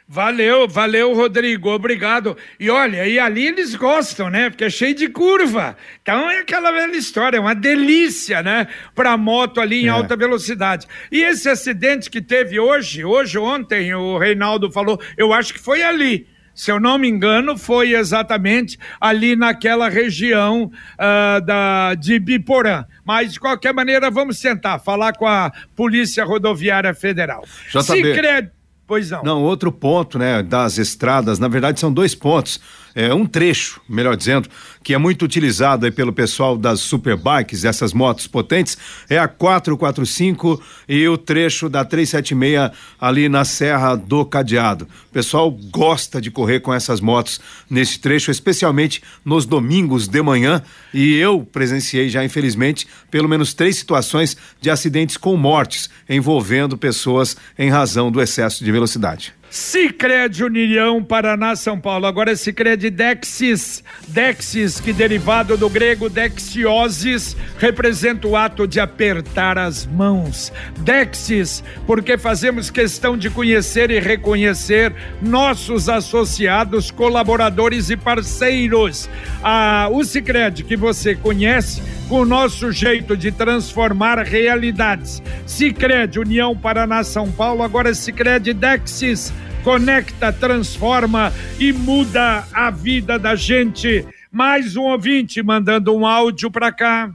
Valeu, 0.08 0.66
valeu, 0.66 1.14
Rodrigo, 1.14 1.68
obrigado. 1.68 2.34
E 2.58 2.70
olha, 2.70 3.06
e 3.06 3.18
ali 3.18 3.46
eles 3.46 3.74
gostam, 3.74 4.30
né? 4.30 4.48
Porque 4.48 4.64
é 4.64 4.70
cheio 4.70 4.94
de 4.94 5.06
curva. 5.06 5.76
Então 6.00 6.30
é 6.30 6.38
aquela 6.38 6.72
velha 6.72 6.96
história, 6.96 7.36
é 7.36 7.40
uma 7.40 7.54
delícia, 7.54 8.42
né? 8.42 8.68
Para 8.94 9.14
moto 9.18 9.60
ali 9.60 9.82
em 9.82 9.88
é. 9.88 9.90
alta 9.90 10.16
velocidade. 10.16 10.86
E 11.10 11.20
esse 11.20 11.46
acidente 11.46 12.08
que 12.08 12.22
teve 12.22 12.58
hoje, 12.58 13.04
hoje, 13.04 13.36
ontem, 13.36 13.94
o 13.94 14.16
Reinaldo 14.16 14.72
falou, 14.72 14.98
eu 15.18 15.30
acho 15.30 15.52
que 15.52 15.60
foi 15.60 15.82
ali. 15.82 16.31
Se 16.54 16.70
eu 16.70 16.78
não 16.78 16.98
me 16.98 17.08
engano, 17.08 17.56
foi 17.56 17.94
exatamente 17.94 18.78
ali 19.00 19.34
naquela 19.34 19.88
região 19.88 20.64
uh, 20.64 21.44
da, 21.44 21.94
de 21.94 22.18
Biporã. 22.18 22.84
Mas, 23.04 23.32
de 23.32 23.40
qualquer 23.40 23.72
maneira, 23.72 24.10
vamos 24.10 24.38
tentar 24.40 24.78
falar 24.78 25.14
com 25.14 25.26
a 25.26 25.50
Polícia 25.74 26.24
Rodoviária 26.24 26.94
Federal. 26.94 27.44
JB. 27.70 27.82
Se 27.82 28.02
cre... 28.14 28.50
Pois 28.86 29.10
não. 29.10 29.22
Não, 29.22 29.42
outro 29.42 29.72
ponto, 29.72 30.18
né, 30.18 30.42
das 30.42 30.76
estradas, 30.76 31.38
na 31.38 31.48
verdade 31.48 31.80
são 31.80 31.92
dois 31.92 32.14
pontos 32.14 32.60
é, 32.94 33.12
um 33.12 33.26
trecho, 33.26 33.80
melhor 33.88 34.16
dizendo, 34.16 34.48
que 34.82 34.94
é 34.94 34.98
muito 34.98 35.24
utilizado 35.24 35.86
aí 35.86 35.92
pelo 35.92 36.12
pessoal 36.12 36.56
das 36.56 36.80
superbikes, 36.80 37.64
essas 37.64 37.92
motos 37.92 38.26
potentes, 38.26 38.76
é 39.08 39.18
a 39.18 39.28
445 39.28 40.60
e 40.88 41.06
o 41.08 41.16
trecho 41.16 41.68
da 41.68 41.84
376 41.84 42.70
ali 43.00 43.28
na 43.28 43.44
Serra 43.44 43.94
do 43.94 44.24
Cadeado. 44.24 44.86
O 45.10 45.12
pessoal 45.12 45.50
gosta 45.50 46.20
de 46.20 46.30
correr 46.30 46.60
com 46.60 46.72
essas 46.72 47.00
motos 47.00 47.40
nesse 47.70 47.98
trecho, 47.98 48.30
especialmente 48.30 49.02
nos 49.24 49.46
domingos 49.46 50.08
de 50.08 50.22
manhã, 50.22 50.62
e 50.92 51.14
eu 51.16 51.46
presenciei 51.50 52.08
já, 52.08 52.24
infelizmente, 52.24 52.86
pelo 53.10 53.28
menos 53.28 53.54
três 53.54 53.76
situações 53.76 54.36
de 54.60 54.70
acidentes 54.70 55.16
com 55.16 55.36
mortes 55.36 55.88
envolvendo 56.08 56.76
pessoas 56.76 57.36
em 57.58 57.70
razão 57.70 58.10
do 58.10 58.20
excesso 58.20 58.64
de 58.64 58.72
velocidade. 58.72 59.34
Cicred 59.52 60.42
União 60.42 61.04
Paraná 61.04 61.54
São 61.54 61.78
Paulo. 61.78 62.06
Agora 62.06 62.32
é 62.32 62.34
Cicred 62.34 62.88
Dexis. 62.88 63.84
Dexis, 64.08 64.80
que 64.80 64.94
derivado 64.94 65.58
do 65.58 65.68
grego 65.68 66.08
dexiosis, 66.08 67.36
representa 67.58 68.26
o 68.26 68.34
ato 68.34 68.66
de 68.66 68.80
apertar 68.80 69.58
as 69.58 69.84
mãos. 69.84 70.50
Dexis, 70.78 71.62
porque 71.86 72.16
fazemos 72.16 72.70
questão 72.70 73.14
de 73.14 73.28
conhecer 73.28 73.90
e 73.90 74.00
reconhecer 74.00 74.94
nossos 75.20 75.86
associados, 75.86 76.90
colaboradores 76.90 77.90
e 77.90 77.96
parceiros. 77.96 79.06
Ah, 79.42 79.86
o 79.92 80.02
Cicred 80.02 80.64
que 80.64 80.78
você 80.78 81.14
conhece 81.14 81.82
com 82.08 82.22
o 82.22 82.26
nosso 82.26 82.72
jeito 82.72 83.14
de 83.14 83.30
transformar 83.30 84.18
realidades. 84.20 85.22
Cicred 85.46 86.18
União 86.18 86.56
Paraná 86.56 87.04
São 87.04 87.30
Paulo, 87.30 87.62
agora 87.62 87.90
é 87.90 87.94
Cicred 87.94 88.54
Dexis 88.54 89.30
conecta, 89.62 90.32
transforma 90.32 91.32
e 91.58 91.72
muda 91.72 92.44
a 92.52 92.70
vida 92.70 93.18
da 93.18 93.34
gente. 93.34 94.04
Mais 94.30 94.76
um 94.76 94.82
ouvinte 94.82 95.42
mandando 95.42 95.94
um 95.94 96.06
áudio 96.06 96.50
para 96.50 96.72
cá. 96.72 97.10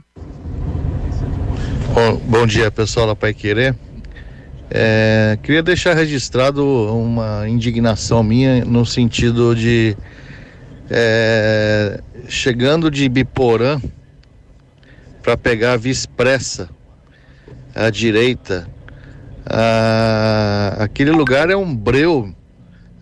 Bom, 1.92 2.16
bom, 2.26 2.46
dia, 2.46 2.70
pessoal 2.70 3.08
da 3.08 3.16
Pai 3.16 3.34
Querer. 3.34 3.74
É, 4.70 5.38
queria 5.42 5.62
deixar 5.62 5.94
registrado 5.94 6.64
uma 6.64 7.48
indignação 7.48 8.22
minha 8.22 8.64
no 8.64 8.84
sentido 8.84 9.54
de 9.54 9.96
é, 10.90 12.00
chegando 12.28 12.90
de 12.90 13.08
Biporã 13.08 13.80
para 15.22 15.36
pegar 15.36 15.72
a 15.72 15.76
Via 15.76 15.92
Expressa 15.92 16.68
à 17.74 17.90
direita. 17.90 18.68
aquele 20.78 21.10
lugar 21.10 21.50
é 21.50 21.56
um 21.56 21.74
breu 21.74 22.34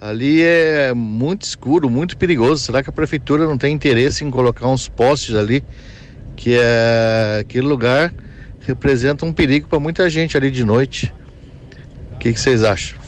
Ali 0.09 0.43
é 0.43 0.95
muito 0.95 1.43
escuro, 1.43 1.91
muito 1.91 2.17
perigoso. 2.17 2.63
Será 2.63 2.83
que 2.83 2.91
a 2.91 2.93
prefeitura 2.93 3.47
não 3.47 3.59
tem 3.59 3.75
interesse 3.75 4.25
em 4.25 4.31
colocar 4.31 4.69
uns 4.69 4.89
postes 4.89 5.35
ali? 5.35 5.65
Que 6.37 6.57
é 6.59 7.39
aquele 7.41 7.67
lugar 7.67 8.13
representa 8.67 9.25
um 9.25 9.33
perigo 9.33 9.69
para 9.69 9.79
muita 9.79 10.11
gente 10.11 10.37
ali 10.37 10.51
de 10.51 10.65
noite. 10.65 11.13
O 12.13 12.19
que, 12.19 12.33
que 12.33 12.41
vocês 12.41 12.65
acham? 12.65 13.06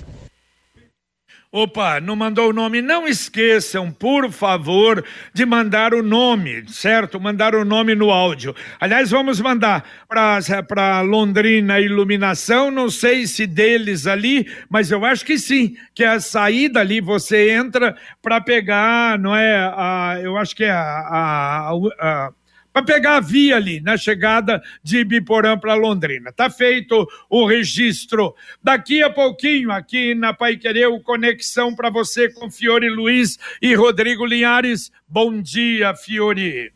Opa, 1.51 1.99
não 1.99 2.15
mandou 2.15 2.51
o 2.51 2.53
nome? 2.53 2.83
Não 2.83 3.09
esqueçam, 3.09 3.91
por 3.91 4.31
favor, 4.31 5.03
de 5.33 5.47
mandar 5.47 5.95
o 5.95 6.03
nome, 6.03 6.69
certo? 6.69 7.19
Mandar 7.19 7.55
o 7.55 7.65
nome 7.65 7.95
no 7.95 8.11
áudio. 8.11 8.55
Aliás, 8.79 9.11
vamos 9.11 9.41
mandar 9.41 9.83
para 10.07 11.01
Londrina 11.01 11.81
Iluminação, 11.81 12.71
não 12.71 12.91
sei 12.91 13.27
se 13.27 13.47
deles 13.47 14.07
ali, 14.07 14.47
mas 14.69 14.91
eu 14.91 15.07
acho 15.07 15.25
que 15.25 15.39
sim, 15.39 15.75
que 15.95 16.05
é 16.05 16.09
a 16.09 16.21
saída 16.21 16.81
ali, 16.81 17.01
você 17.01 17.51
entra 17.51 17.97
para 18.21 18.43
pegar, 18.43 19.19
não 19.19 19.35
é? 19.35 19.57
A, 19.57 20.21
eu 20.23 20.37
acho 20.37 20.55
que 20.55 20.65
é 20.65 20.71
a, 20.71 20.83
a, 20.83 21.71
a 21.99 22.31
para 22.79 22.83
pegar 22.83 23.17
a 23.17 23.21
via 23.21 23.57
ali 23.57 23.81
na 23.81 23.97
chegada 23.97 24.63
de 24.83 24.99
Ibiporã 24.99 25.59
para 25.59 25.75
Londrina. 25.75 26.33
Tá 26.33 26.49
feito 26.49 27.07
o 27.29 27.47
registro. 27.47 28.35
Daqui 28.63 29.03
a 29.03 29.11
pouquinho, 29.11 29.71
aqui 29.71 30.15
na 30.15 30.33
Pai 30.33 30.57
Querer, 30.57 30.89
conexão 31.03 31.75
para 31.75 31.91
você 31.91 32.29
com 32.29 32.51
Fiore 32.51 32.89
Luiz 32.89 33.39
e 33.61 33.75
Rodrigo 33.75 34.25
Linhares. 34.25 34.93
Bom 35.09 35.41
dia, 35.41 35.95
Fiore. 35.95 36.73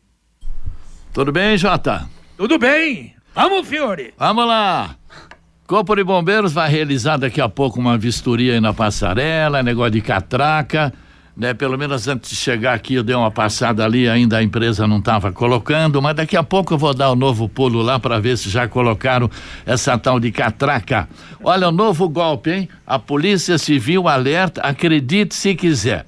Tudo 1.13 1.31
bem, 1.31 1.57
Jota? 1.57 2.09
Tudo 2.35 2.57
bem. 2.57 3.15
Vamos, 3.33 3.67
Fiore. 3.67 4.13
Vamos 4.17 4.45
lá. 4.45 4.95
Corpo 5.65 5.95
de 5.95 6.03
Bombeiros 6.03 6.51
vai 6.51 6.69
realizar 6.69 7.17
daqui 7.17 7.39
a 7.39 7.47
pouco 7.47 7.79
uma 7.79 7.97
vistoria 7.97 8.53
aí 8.53 8.59
na 8.59 8.73
passarela, 8.73 9.63
negócio 9.63 9.91
de 9.91 10.01
catraca 10.01 10.93
né? 11.35 11.53
Pelo 11.53 11.77
menos 11.77 12.07
antes 12.07 12.29
de 12.29 12.35
chegar 12.35 12.73
aqui 12.73 12.95
eu 12.95 13.03
dei 13.03 13.15
uma 13.15 13.31
passada 13.31 13.83
ali, 13.83 14.07
ainda 14.07 14.37
a 14.37 14.43
empresa 14.43 14.87
não 14.87 14.99
estava 14.99 15.31
colocando, 15.31 16.01
mas 16.01 16.15
daqui 16.15 16.37
a 16.37 16.43
pouco 16.43 16.73
eu 16.73 16.77
vou 16.77 16.93
dar 16.93 17.09
o 17.09 17.13
um 17.13 17.15
novo 17.15 17.49
pulo 17.49 17.81
lá 17.81 17.99
para 17.99 18.19
ver 18.19 18.37
se 18.37 18.49
já 18.49 18.67
colocaram 18.67 19.29
essa 19.65 19.97
tal 19.97 20.19
de 20.19 20.31
catraca. 20.31 21.07
Olha 21.43 21.69
o 21.69 21.71
novo 21.71 22.07
golpe, 22.07 22.51
hein? 22.51 22.69
A 22.85 22.99
Polícia 22.99 23.57
Civil 23.57 24.07
alerta, 24.07 24.61
acredite 24.61 25.35
se 25.35 25.55
quiser. 25.55 26.05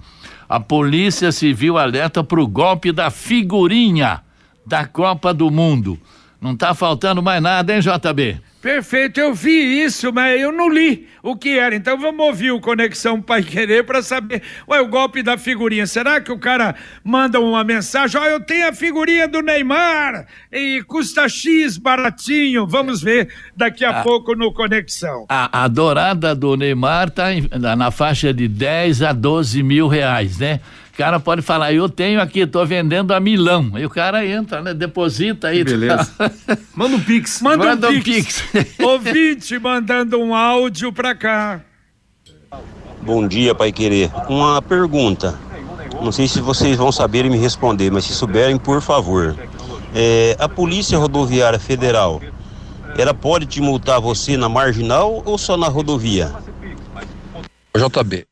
A 0.47 0.59
Polícia 0.59 1.31
Civil 1.31 1.77
alerta 1.77 2.23
para 2.23 2.39
o 2.39 2.47
golpe 2.47 2.91
da 2.91 3.09
figurinha 3.09 4.21
da 4.65 4.85
Copa 4.85 5.33
do 5.33 5.49
Mundo. 5.49 5.99
Não 6.39 6.55
tá 6.55 6.73
faltando 6.75 7.23
mais 7.23 7.41
nada, 7.41 7.73
hein, 7.73 7.79
JB? 7.81 8.39
Perfeito, 8.65 9.19
eu 9.19 9.31
vi 9.31 9.83
isso, 9.83 10.11
mas 10.11 10.41
eu 10.41 10.51
não 10.51 10.67
li 10.67 11.07
o 11.21 11.35
que 11.35 11.59
era. 11.59 11.75
Então 11.75 11.99
vamos 11.99 12.25
ouvir 12.25 12.49
o 12.49 12.59
Conexão 12.59 13.21
Pai 13.21 13.43
Querer 13.43 13.83
para 13.83 14.01
saber. 14.01 14.41
Ué, 14.67 14.81
o 14.81 14.87
golpe 14.87 15.21
da 15.21 15.37
figurinha. 15.37 15.85
Será 15.85 16.19
que 16.19 16.31
o 16.31 16.39
cara 16.39 16.73
manda 17.03 17.39
uma 17.39 17.63
mensagem? 17.63 18.19
Ó, 18.19 18.23
oh, 18.23 18.27
eu 18.27 18.39
tenho 18.39 18.67
a 18.67 18.73
figurinha 18.73 19.27
do 19.27 19.43
Neymar 19.43 20.25
e 20.51 20.81
custa 20.87 21.29
X 21.29 21.77
baratinho. 21.77 22.65
Vamos 22.65 23.03
ver 23.03 23.31
daqui 23.55 23.85
a, 23.85 23.99
a 23.99 24.01
pouco 24.01 24.33
no 24.33 24.51
Conexão. 24.51 25.27
A, 25.29 25.65
a 25.65 25.67
dourada 25.67 26.33
do 26.33 26.57
Neymar 26.57 27.11
tá 27.11 27.31
em, 27.31 27.47
na 27.59 27.91
faixa 27.91 28.33
de 28.33 28.47
10 28.47 29.03
a 29.03 29.13
12 29.13 29.61
mil 29.61 29.87
reais, 29.87 30.39
né? 30.39 30.59
O 30.95 30.97
cara 30.97 31.19
pode 31.19 31.41
falar, 31.41 31.73
eu 31.73 31.89
tenho 31.89 32.21
aqui, 32.21 32.39
estou 32.39 32.65
vendendo 32.65 33.13
a 33.13 33.19
milão. 33.19 33.69
Aí 33.73 33.85
o 33.85 33.89
cara 33.89 34.25
entra, 34.25 34.61
né? 34.61 34.73
Deposita 34.73 35.49
aí. 35.49 35.61
Beleza. 35.61 36.09
Tá. 36.17 36.31
Manda 36.73 36.95
um 36.95 37.01
pix. 37.01 37.41
Manda, 37.41 37.65
Manda 37.65 37.89
um 37.89 38.01
pix. 38.01 38.41
pix. 38.43 38.79
Ouvinte 38.79 39.59
mandando 39.59 40.17
um 40.17 40.33
áudio 40.33 40.93
pra 40.93 41.13
cá. 41.13 41.59
Bom 43.01 43.27
dia, 43.27 43.53
Pai 43.53 43.73
Querer. 43.73 44.09
Uma 44.29 44.61
pergunta. 44.61 45.37
Não 46.01 46.13
sei 46.13 46.29
se 46.29 46.39
vocês 46.39 46.77
vão 46.77 46.93
saber 46.93 47.25
e 47.25 47.29
me 47.29 47.37
responder, 47.37 47.91
mas 47.91 48.05
se 48.05 48.13
souberem, 48.13 48.57
por 48.57 48.81
favor. 48.81 49.35
É, 49.93 50.37
a 50.39 50.47
Polícia 50.47 50.97
Rodoviária 50.97 51.59
Federal, 51.59 52.21
ela 52.97 53.13
pode 53.13 53.47
te 53.47 53.59
multar 53.59 53.99
você 53.99 54.37
na 54.37 54.47
marginal 54.47 55.21
ou 55.25 55.37
só 55.37 55.57
na 55.57 55.67
rodovia? 55.67 56.31
JB. 57.75 58.25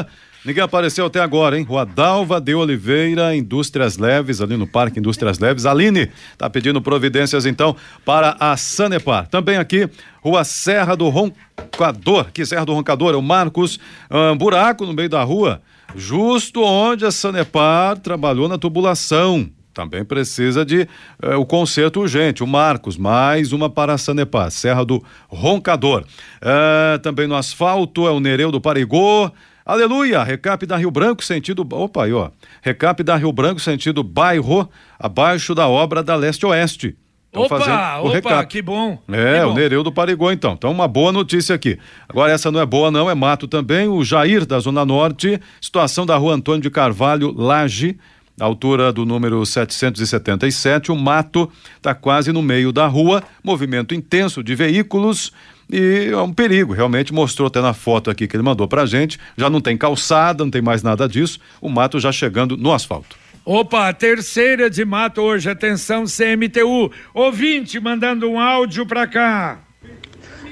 Ninguém 0.43 0.63
apareceu 0.63 1.05
até 1.05 1.19
agora, 1.19 1.55
hein? 1.55 1.63
Rua 1.63 1.85
Dalva 1.85 2.41
de 2.41 2.55
Oliveira, 2.55 3.35
Indústrias 3.35 3.97
Leves, 3.97 4.41
ali 4.41 4.57
no 4.57 4.65
Parque 4.65 4.97
Indústrias 4.97 5.37
Leves. 5.37 5.67
Aline 5.67 6.09
tá 6.35 6.49
pedindo 6.49 6.81
providências 6.81 7.45
então 7.45 7.75
para 8.03 8.35
a 8.39 8.57
Sanepar. 8.57 9.27
Também 9.27 9.57
aqui, 9.57 9.87
Rua 10.19 10.43
Serra 10.43 10.95
do 10.95 11.09
Roncador, 11.09 12.31
que 12.33 12.43
Serra 12.43 12.65
do 12.65 12.73
Roncador, 12.73 13.13
é 13.13 13.17
o 13.17 13.21
Marcos, 13.21 13.79
um 14.09 14.35
buraco 14.35 14.83
no 14.83 14.93
meio 14.93 15.09
da 15.09 15.21
rua, 15.23 15.61
justo 15.95 16.63
onde 16.63 17.05
a 17.05 17.11
Sanepar 17.11 17.99
trabalhou 17.99 18.47
na 18.47 18.57
tubulação. 18.57 19.47
Também 19.73 20.03
precisa 20.03 20.65
de 20.65 20.87
eh, 21.21 21.35
o 21.35 21.45
conserto 21.45 22.01
urgente. 22.01 22.43
O 22.43 22.47
Marcos, 22.47 22.97
mais 22.97 23.53
uma 23.53 23.69
para 23.69 23.93
a 23.93 23.97
Sanepar, 23.97 24.51
Serra 24.51 24.83
do 24.83 25.01
Roncador. 25.29 26.03
Eh, 26.41 26.97
também 26.97 27.25
no 27.25 27.35
asfalto 27.35 28.05
é 28.05 28.11
o 28.11 28.19
Nereu 28.19 28.51
do 28.51 28.59
Parigô. 28.59 29.31
Aleluia! 29.65 30.23
Recap 30.23 30.65
da 30.65 30.77
Rio 30.77 30.91
Branco, 30.91 31.23
sentido. 31.23 31.67
Opa, 31.71 32.05
aí, 32.05 32.13
ó. 32.13 32.29
Recap 32.61 33.03
da 33.03 33.15
Rio 33.15 33.31
Branco, 33.31 33.59
sentido 33.59 34.03
bairro, 34.03 34.69
abaixo 34.99 35.53
da 35.53 35.67
obra 35.67 36.01
da 36.03 36.15
Leste-Oeste. 36.15 36.97
Estão 37.27 37.43
Opa, 37.43 37.99
o 37.99 38.07
opa, 38.07 38.13
recap. 38.13 38.47
que 38.47 38.61
bom. 38.61 38.99
É, 39.07 39.39
que 39.39 39.45
o 39.45 39.49
bom. 39.49 39.53
Nereu 39.53 39.83
do 39.83 39.91
Parigô, 39.91 40.31
então. 40.31 40.51
Então, 40.51 40.69
uma 40.69 40.85
boa 40.85 41.13
notícia 41.13 41.55
aqui. 41.55 41.79
Agora, 42.09 42.33
essa 42.33 42.51
não 42.51 42.59
é 42.59 42.65
boa, 42.65 42.91
não, 42.91 43.09
é 43.09 43.15
mato 43.15 43.47
também. 43.47 43.87
O 43.87 44.03
Jair, 44.03 44.45
da 44.45 44.59
Zona 44.59 44.83
Norte, 44.83 45.39
situação 45.61 46.05
da 46.05 46.17
rua 46.17 46.33
Antônio 46.33 46.61
de 46.61 46.69
Carvalho, 46.69 47.31
Laje, 47.31 47.97
altura 48.37 48.91
do 48.91 49.05
número 49.05 49.45
777. 49.45 50.91
O 50.91 50.95
mato 50.97 51.49
está 51.77 51.93
quase 51.95 52.33
no 52.33 52.41
meio 52.41 52.73
da 52.73 52.85
rua, 52.87 53.23
movimento 53.41 53.95
intenso 53.95 54.43
de 54.43 54.53
veículos. 54.53 55.31
E 55.71 56.09
é 56.11 56.17
um 56.17 56.33
perigo, 56.33 56.73
realmente 56.73 57.13
mostrou 57.13 57.47
até 57.47 57.61
na 57.61 57.73
foto 57.73 58.09
aqui 58.09 58.27
que 58.27 58.35
ele 58.35 58.43
mandou 58.43 58.67
pra 58.67 58.85
gente. 58.85 59.17
Já 59.37 59.49
não 59.49 59.61
tem 59.61 59.77
calçada, 59.77 60.43
não 60.43 60.51
tem 60.51 60.61
mais 60.61 60.83
nada 60.83 61.07
disso. 61.07 61.39
O 61.61 61.69
mato 61.69 61.99
já 61.99 62.11
chegando 62.11 62.57
no 62.57 62.73
asfalto. 62.73 63.15
Opa, 63.45 63.91
terceira 63.93 64.69
de 64.69 64.83
mato 64.85 65.21
hoje, 65.21 65.49
atenção 65.49 66.03
CMTU. 66.03 66.91
Ouvinte 67.13 67.79
mandando 67.79 68.29
um 68.29 68.39
áudio 68.39 68.85
pra 68.85 69.07
cá. 69.07 69.59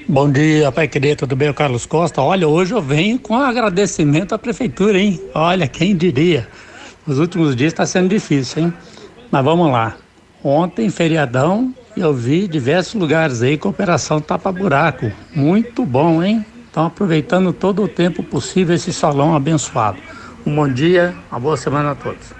Bom 0.08 0.32
dia, 0.32 0.72
Pai 0.72 0.88
Querer, 0.88 1.16
tudo 1.16 1.36
bem? 1.36 1.50
O 1.50 1.54
Carlos 1.54 1.86
Costa. 1.86 2.20
Olha, 2.22 2.48
hoje 2.48 2.74
eu 2.74 2.82
venho 2.82 3.20
com 3.20 3.36
agradecimento 3.36 4.34
à 4.34 4.40
Prefeitura, 4.40 4.98
hein? 4.98 5.22
Olha, 5.36 5.68
quem 5.68 5.96
diria. 5.96 6.48
Os 7.06 7.20
últimos 7.20 7.56
dias 7.56 7.74
está 7.74 7.86
sendo 7.86 8.10
difícil, 8.10 8.64
hein? 8.64 8.74
Mas 9.30 9.44
vamos 9.46 9.72
lá. 9.72 9.98
Ontem, 10.44 10.90
feriadão, 10.90 11.74
eu 11.98 12.14
vi 12.14 12.48
diversos 12.48 12.94
lugares 12.94 13.42
aí 13.42 13.58
com 13.58 13.70
operação 13.70 14.22
tapa-buraco. 14.22 15.12
Muito 15.36 15.86
bom, 15.86 16.24
hein? 16.24 16.46
Estão 16.66 16.86
aproveitando 16.86 17.52
todo 17.52 17.84
o 17.84 17.88
tempo 17.88 18.24
possível 18.24 18.76
esse 18.76 18.94
salão 18.94 19.36
abençoado. 19.36 19.98
Um 20.46 20.56
bom 20.56 20.68
dia, 20.68 21.14
uma 21.30 21.40
boa 21.40 21.58
semana 21.58 21.92
a 21.92 21.96
todos. 21.96 22.39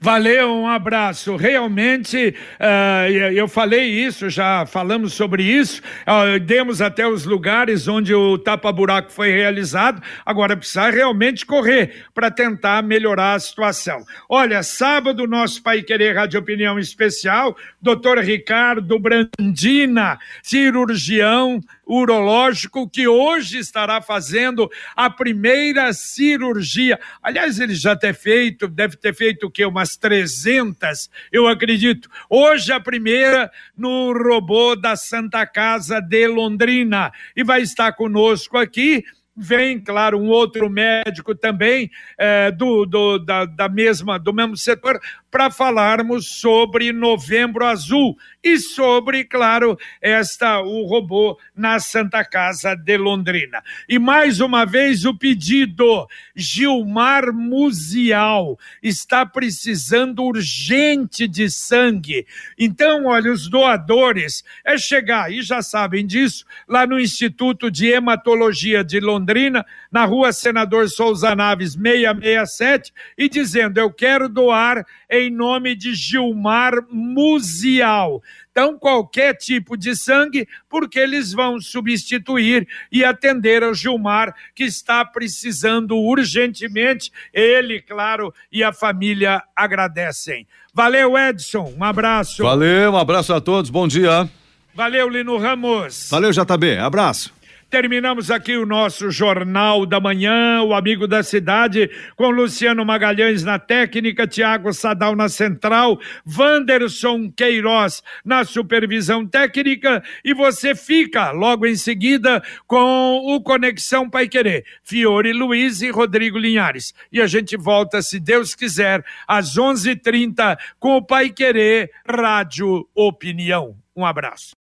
Valeu, 0.00 0.54
um 0.54 0.68
abraço. 0.68 1.34
Realmente, 1.34 2.32
eh, 2.60 3.32
eu 3.34 3.48
falei 3.48 3.88
isso, 3.88 4.30
já 4.30 4.64
falamos 4.64 5.12
sobre 5.12 5.42
isso, 5.42 5.82
eh, 6.06 6.38
demos 6.38 6.80
até 6.80 7.04
os 7.06 7.24
lugares 7.24 7.88
onde 7.88 8.14
o 8.14 8.38
tapa-buraco 8.38 9.10
foi 9.10 9.32
realizado, 9.32 10.00
agora 10.24 10.56
precisa 10.56 10.88
realmente 10.88 11.44
correr 11.44 12.04
para 12.14 12.30
tentar 12.30 12.80
melhorar 12.80 13.34
a 13.34 13.40
situação. 13.40 14.04
Olha, 14.28 14.62
sábado, 14.62 15.26
nosso 15.26 15.60
Pai 15.64 15.82
Querer 15.82 16.14
Rádio 16.14 16.38
Opinião 16.38 16.78
Especial, 16.78 17.56
doutor 17.82 18.18
Ricardo 18.18 19.00
Brandina, 19.00 20.16
cirurgião 20.44 21.60
urológico, 21.88 22.88
que 22.88 23.08
hoje 23.08 23.58
estará 23.58 24.02
fazendo 24.02 24.70
a 24.94 25.08
primeira 25.08 25.92
cirurgia. 25.94 27.00
Aliás, 27.22 27.58
ele 27.58 27.74
já 27.74 27.96
ter 27.96 28.14
feito, 28.14 28.68
deve 28.68 28.96
ter 28.96 29.14
feito 29.14 29.46
o 29.46 29.50
quê? 29.50 29.64
Umas 29.64 29.96
300, 29.96 31.08
eu 31.32 31.48
acredito. 31.48 32.10
Hoje 32.28 32.70
a 32.70 32.78
primeira 32.78 33.50
no 33.76 34.12
robô 34.12 34.76
da 34.76 34.94
Santa 34.94 35.46
Casa 35.46 36.00
de 36.00 36.26
Londrina. 36.28 37.10
E 37.34 37.42
vai 37.42 37.62
estar 37.62 37.92
conosco 37.92 38.58
aqui 38.58 39.02
vem, 39.38 39.80
claro, 39.80 40.18
um 40.18 40.28
outro 40.28 40.68
médico 40.68 41.34
também 41.34 41.90
eh, 42.18 42.50
do, 42.50 42.84
do, 42.84 43.18
da, 43.18 43.44
da 43.44 43.68
mesma, 43.68 44.18
do 44.18 44.32
mesmo 44.32 44.56
setor, 44.56 45.00
para 45.30 45.50
falarmos 45.50 46.26
sobre 46.26 46.92
Novembro 46.92 47.64
Azul 47.64 48.16
e 48.42 48.58
sobre, 48.58 49.24
claro, 49.24 49.78
esta 50.00 50.60
o 50.60 50.86
robô 50.86 51.38
na 51.54 51.78
Santa 51.78 52.24
Casa 52.24 52.74
de 52.74 52.96
Londrina. 52.96 53.62
E 53.88 53.98
mais 53.98 54.40
uma 54.40 54.64
vez 54.64 55.04
o 55.04 55.14
pedido, 55.14 56.08
Gilmar 56.34 57.32
Musial 57.32 58.58
está 58.82 59.26
precisando 59.26 60.22
urgente 60.22 61.28
de 61.28 61.50
sangue. 61.50 62.26
Então, 62.58 63.06
olha, 63.06 63.30
os 63.30 63.48
doadores 63.48 64.42
é 64.64 64.78
chegar, 64.78 65.30
e 65.30 65.42
já 65.42 65.62
sabem 65.62 66.06
disso, 66.06 66.44
lá 66.66 66.86
no 66.86 66.98
Instituto 66.98 67.70
de 67.70 67.88
Hematologia 67.88 68.82
de 68.82 68.98
Londrina, 69.28 69.64
na 69.92 70.06
rua 70.06 70.32
Senador 70.32 70.88
Souza 70.88 71.34
Naves 71.36 71.74
667, 71.74 72.92
e 73.16 73.28
dizendo: 73.28 73.78
Eu 73.78 73.92
quero 73.92 74.26
doar 74.26 74.86
em 75.10 75.30
nome 75.30 75.74
de 75.74 75.94
Gilmar 75.94 76.72
Musial. 76.90 78.22
Então, 78.50 78.78
qualquer 78.78 79.34
tipo 79.34 79.76
de 79.76 79.94
sangue, 79.94 80.48
porque 80.68 80.98
eles 80.98 81.32
vão 81.32 81.60
substituir 81.60 82.66
e 82.90 83.04
atender 83.04 83.62
ao 83.62 83.74
Gilmar, 83.74 84.34
que 84.54 84.64
está 84.64 85.04
precisando 85.04 85.96
urgentemente. 85.96 87.12
Ele, 87.32 87.82
claro, 87.82 88.34
e 88.50 88.64
a 88.64 88.72
família 88.72 89.42
agradecem. 89.54 90.46
Valeu, 90.72 91.16
Edson. 91.18 91.74
Um 91.78 91.84
abraço. 91.84 92.42
Valeu, 92.42 92.92
um 92.92 92.96
abraço 92.96 93.32
a 93.34 93.40
todos, 93.40 93.70
bom 93.70 93.86
dia. 93.86 94.28
Valeu, 94.74 95.08
Lino 95.08 95.36
Ramos. 95.36 96.08
Valeu, 96.10 96.30
JB. 96.30 96.78
Abraço. 96.78 97.37
Terminamos 97.70 98.30
aqui 98.30 98.56
o 98.56 98.64
nosso 98.64 99.10
Jornal 99.10 99.84
da 99.84 100.00
Manhã, 100.00 100.62
o 100.62 100.72
Amigo 100.72 101.06
da 101.06 101.22
Cidade, 101.22 101.90
com 102.16 102.30
Luciano 102.30 102.82
Magalhães 102.82 103.44
na 103.44 103.58
técnica, 103.58 104.26
Tiago 104.26 104.72
Sadal 104.72 105.14
na 105.14 105.28
central, 105.28 106.00
Wanderson 106.26 107.30
Queiroz 107.30 108.02
na 108.24 108.42
supervisão 108.42 109.26
técnica 109.26 110.02
e 110.24 110.32
você 110.32 110.74
fica 110.74 111.30
logo 111.30 111.66
em 111.66 111.76
seguida 111.76 112.42
com 112.66 113.20
o 113.26 113.38
Conexão 113.42 114.08
Pai 114.08 114.28
Querer, 114.28 114.64
Fiore 114.82 115.34
Luiz 115.34 115.82
e 115.82 115.90
Rodrigo 115.90 116.38
Linhares. 116.38 116.94
E 117.12 117.20
a 117.20 117.26
gente 117.26 117.54
volta, 117.54 118.00
se 118.00 118.18
Deus 118.18 118.54
quiser, 118.54 119.04
às 119.26 119.58
11:30 119.58 120.58
com 120.80 120.96
o 120.96 121.02
Pai 121.02 121.28
Querer 121.28 121.90
Rádio 122.08 122.88
Opinião. 122.94 123.76
Um 123.94 124.06
abraço. 124.06 124.56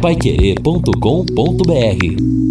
Paiquerê.com.br 0.00 2.49